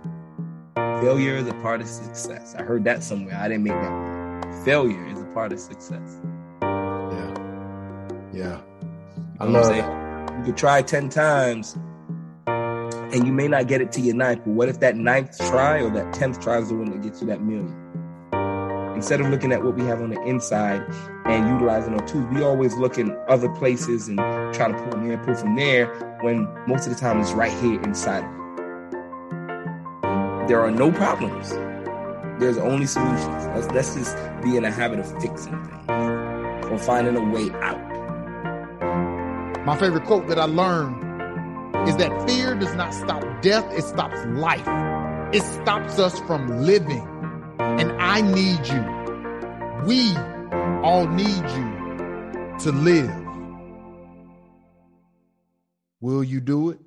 Failure 0.75 1.35
is 1.37 1.47
a 1.47 1.53
part 1.55 1.81
of 1.81 1.87
success. 1.87 2.53
I 2.55 2.61
heard 2.61 2.83
that 2.83 3.01
somewhere. 3.01 3.35
I 3.35 3.47
didn't 3.47 3.63
make 3.63 3.73
that. 3.73 4.63
Failure 4.63 5.07
is 5.07 5.19
a 5.19 5.25
part 5.33 5.51
of 5.51 5.59
success. 5.59 6.21
Yeah. 8.33 8.61
I 9.39 9.45
love 9.45 9.71
it. 9.71 10.37
You 10.37 10.45
could 10.45 10.57
try 10.57 10.81
10 10.81 11.09
times 11.09 11.77
and 12.47 13.25
you 13.25 13.33
may 13.33 13.47
not 13.47 13.67
get 13.67 13.81
it 13.81 13.91
to 13.93 14.01
your 14.01 14.15
ninth, 14.15 14.41
but 14.45 14.51
what 14.51 14.69
if 14.69 14.79
that 14.79 14.95
ninth 14.95 15.37
try 15.49 15.81
or 15.81 15.89
that 15.91 16.13
10th 16.13 16.41
try 16.41 16.59
is 16.59 16.69
the 16.69 16.75
one 16.75 16.91
that 16.91 17.01
gets 17.01 17.21
you 17.21 17.27
that 17.27 17.41
million? 17.41 17.81
instead 19.01 19.19
of 19.19 19.27
looking 19.29 19.51
at 19.51 19.63
what 19.63 19.75
we 19.75 19.83
have 19.83 19.99
on 19.99 20.11
the 20.11 20.21
inside 20.25 20.79
and 21.25 21.49
utilizing 21.49 21.99
our 21.99 22.07
tools, 22.07 22.23
we 22.31 22.43
always 22.43 22.75
look 22.75 22.99
in 22.99 23.17
other 23.27 23.49
places 23.49 24.07
and 24.07 24.19
try 24.53 24.67
to 24.67 24.77
pull 24.77 24.91
from 24.91 25.03
here, 25.03 25.17
pull 25.17 25.33
from 25.33 25.55
there, 25.55 25.87
when 26.21 26.47
most 26.67 26.85
of 26.85 26.93
the 26.93 26.99
time 26.99 27.19
it's 27.19 27.31
right 27.31 27.51
here 27.53 27.81
inside 27.81 28.21
There 30.47 30.61
are 30.61 30.69
no 30.69 30.91
problems. 30.91 31.49
There's 32.39 32.59
only 32.59 32.85
solutions. 32.85 33.47
Let's, 33.55 33.67
let's 33.71 33.95
just 33.95 34.15
be 34.43 34.55
in 34.55 34.65
a 34.65 34.71
habit 34.71 34.99
of 34.99 35.11
fixing 35.19 35.63
things 35.63 36.69
or 36.69 36.77
finding 36.77 37.15
a 37.15 37.23
way 37.23 37.49
out. 37.61 37.90
My 39.65 39.77
favorite 39.77 40.05
quote 40.05 40.27
that 40.27 40.39
I 40.39 40.45
learned 40.45 40.97
is 41.87 41.95
that 41.97 42.27
fear 42.27 42.55
does 42.55 42.73
not 42.73 42.93
stop 42.93 43.23
death, 43.43 43.65
it 43.73 43.83
stops 43.83 44.17
life. 44.25 44.67
It 45.33 45.43
stops 45.43 45.99
us 45.99 46.19
from 46.21 46.61
living. 46.61 47.07
And 47.59 47.91
I 48.01 48.21
need 48.21 48.67
you. 48.67 48.83
We 49.85 50.15
all 50.83 51.07
need 51.07 51.43
you 51.55 52.57
to 52.59 52.71
live. 52.71 53.15
Will 55.99 56.23
you 56.23 56.41
do 56.41 56.71
it? 56.71 56.79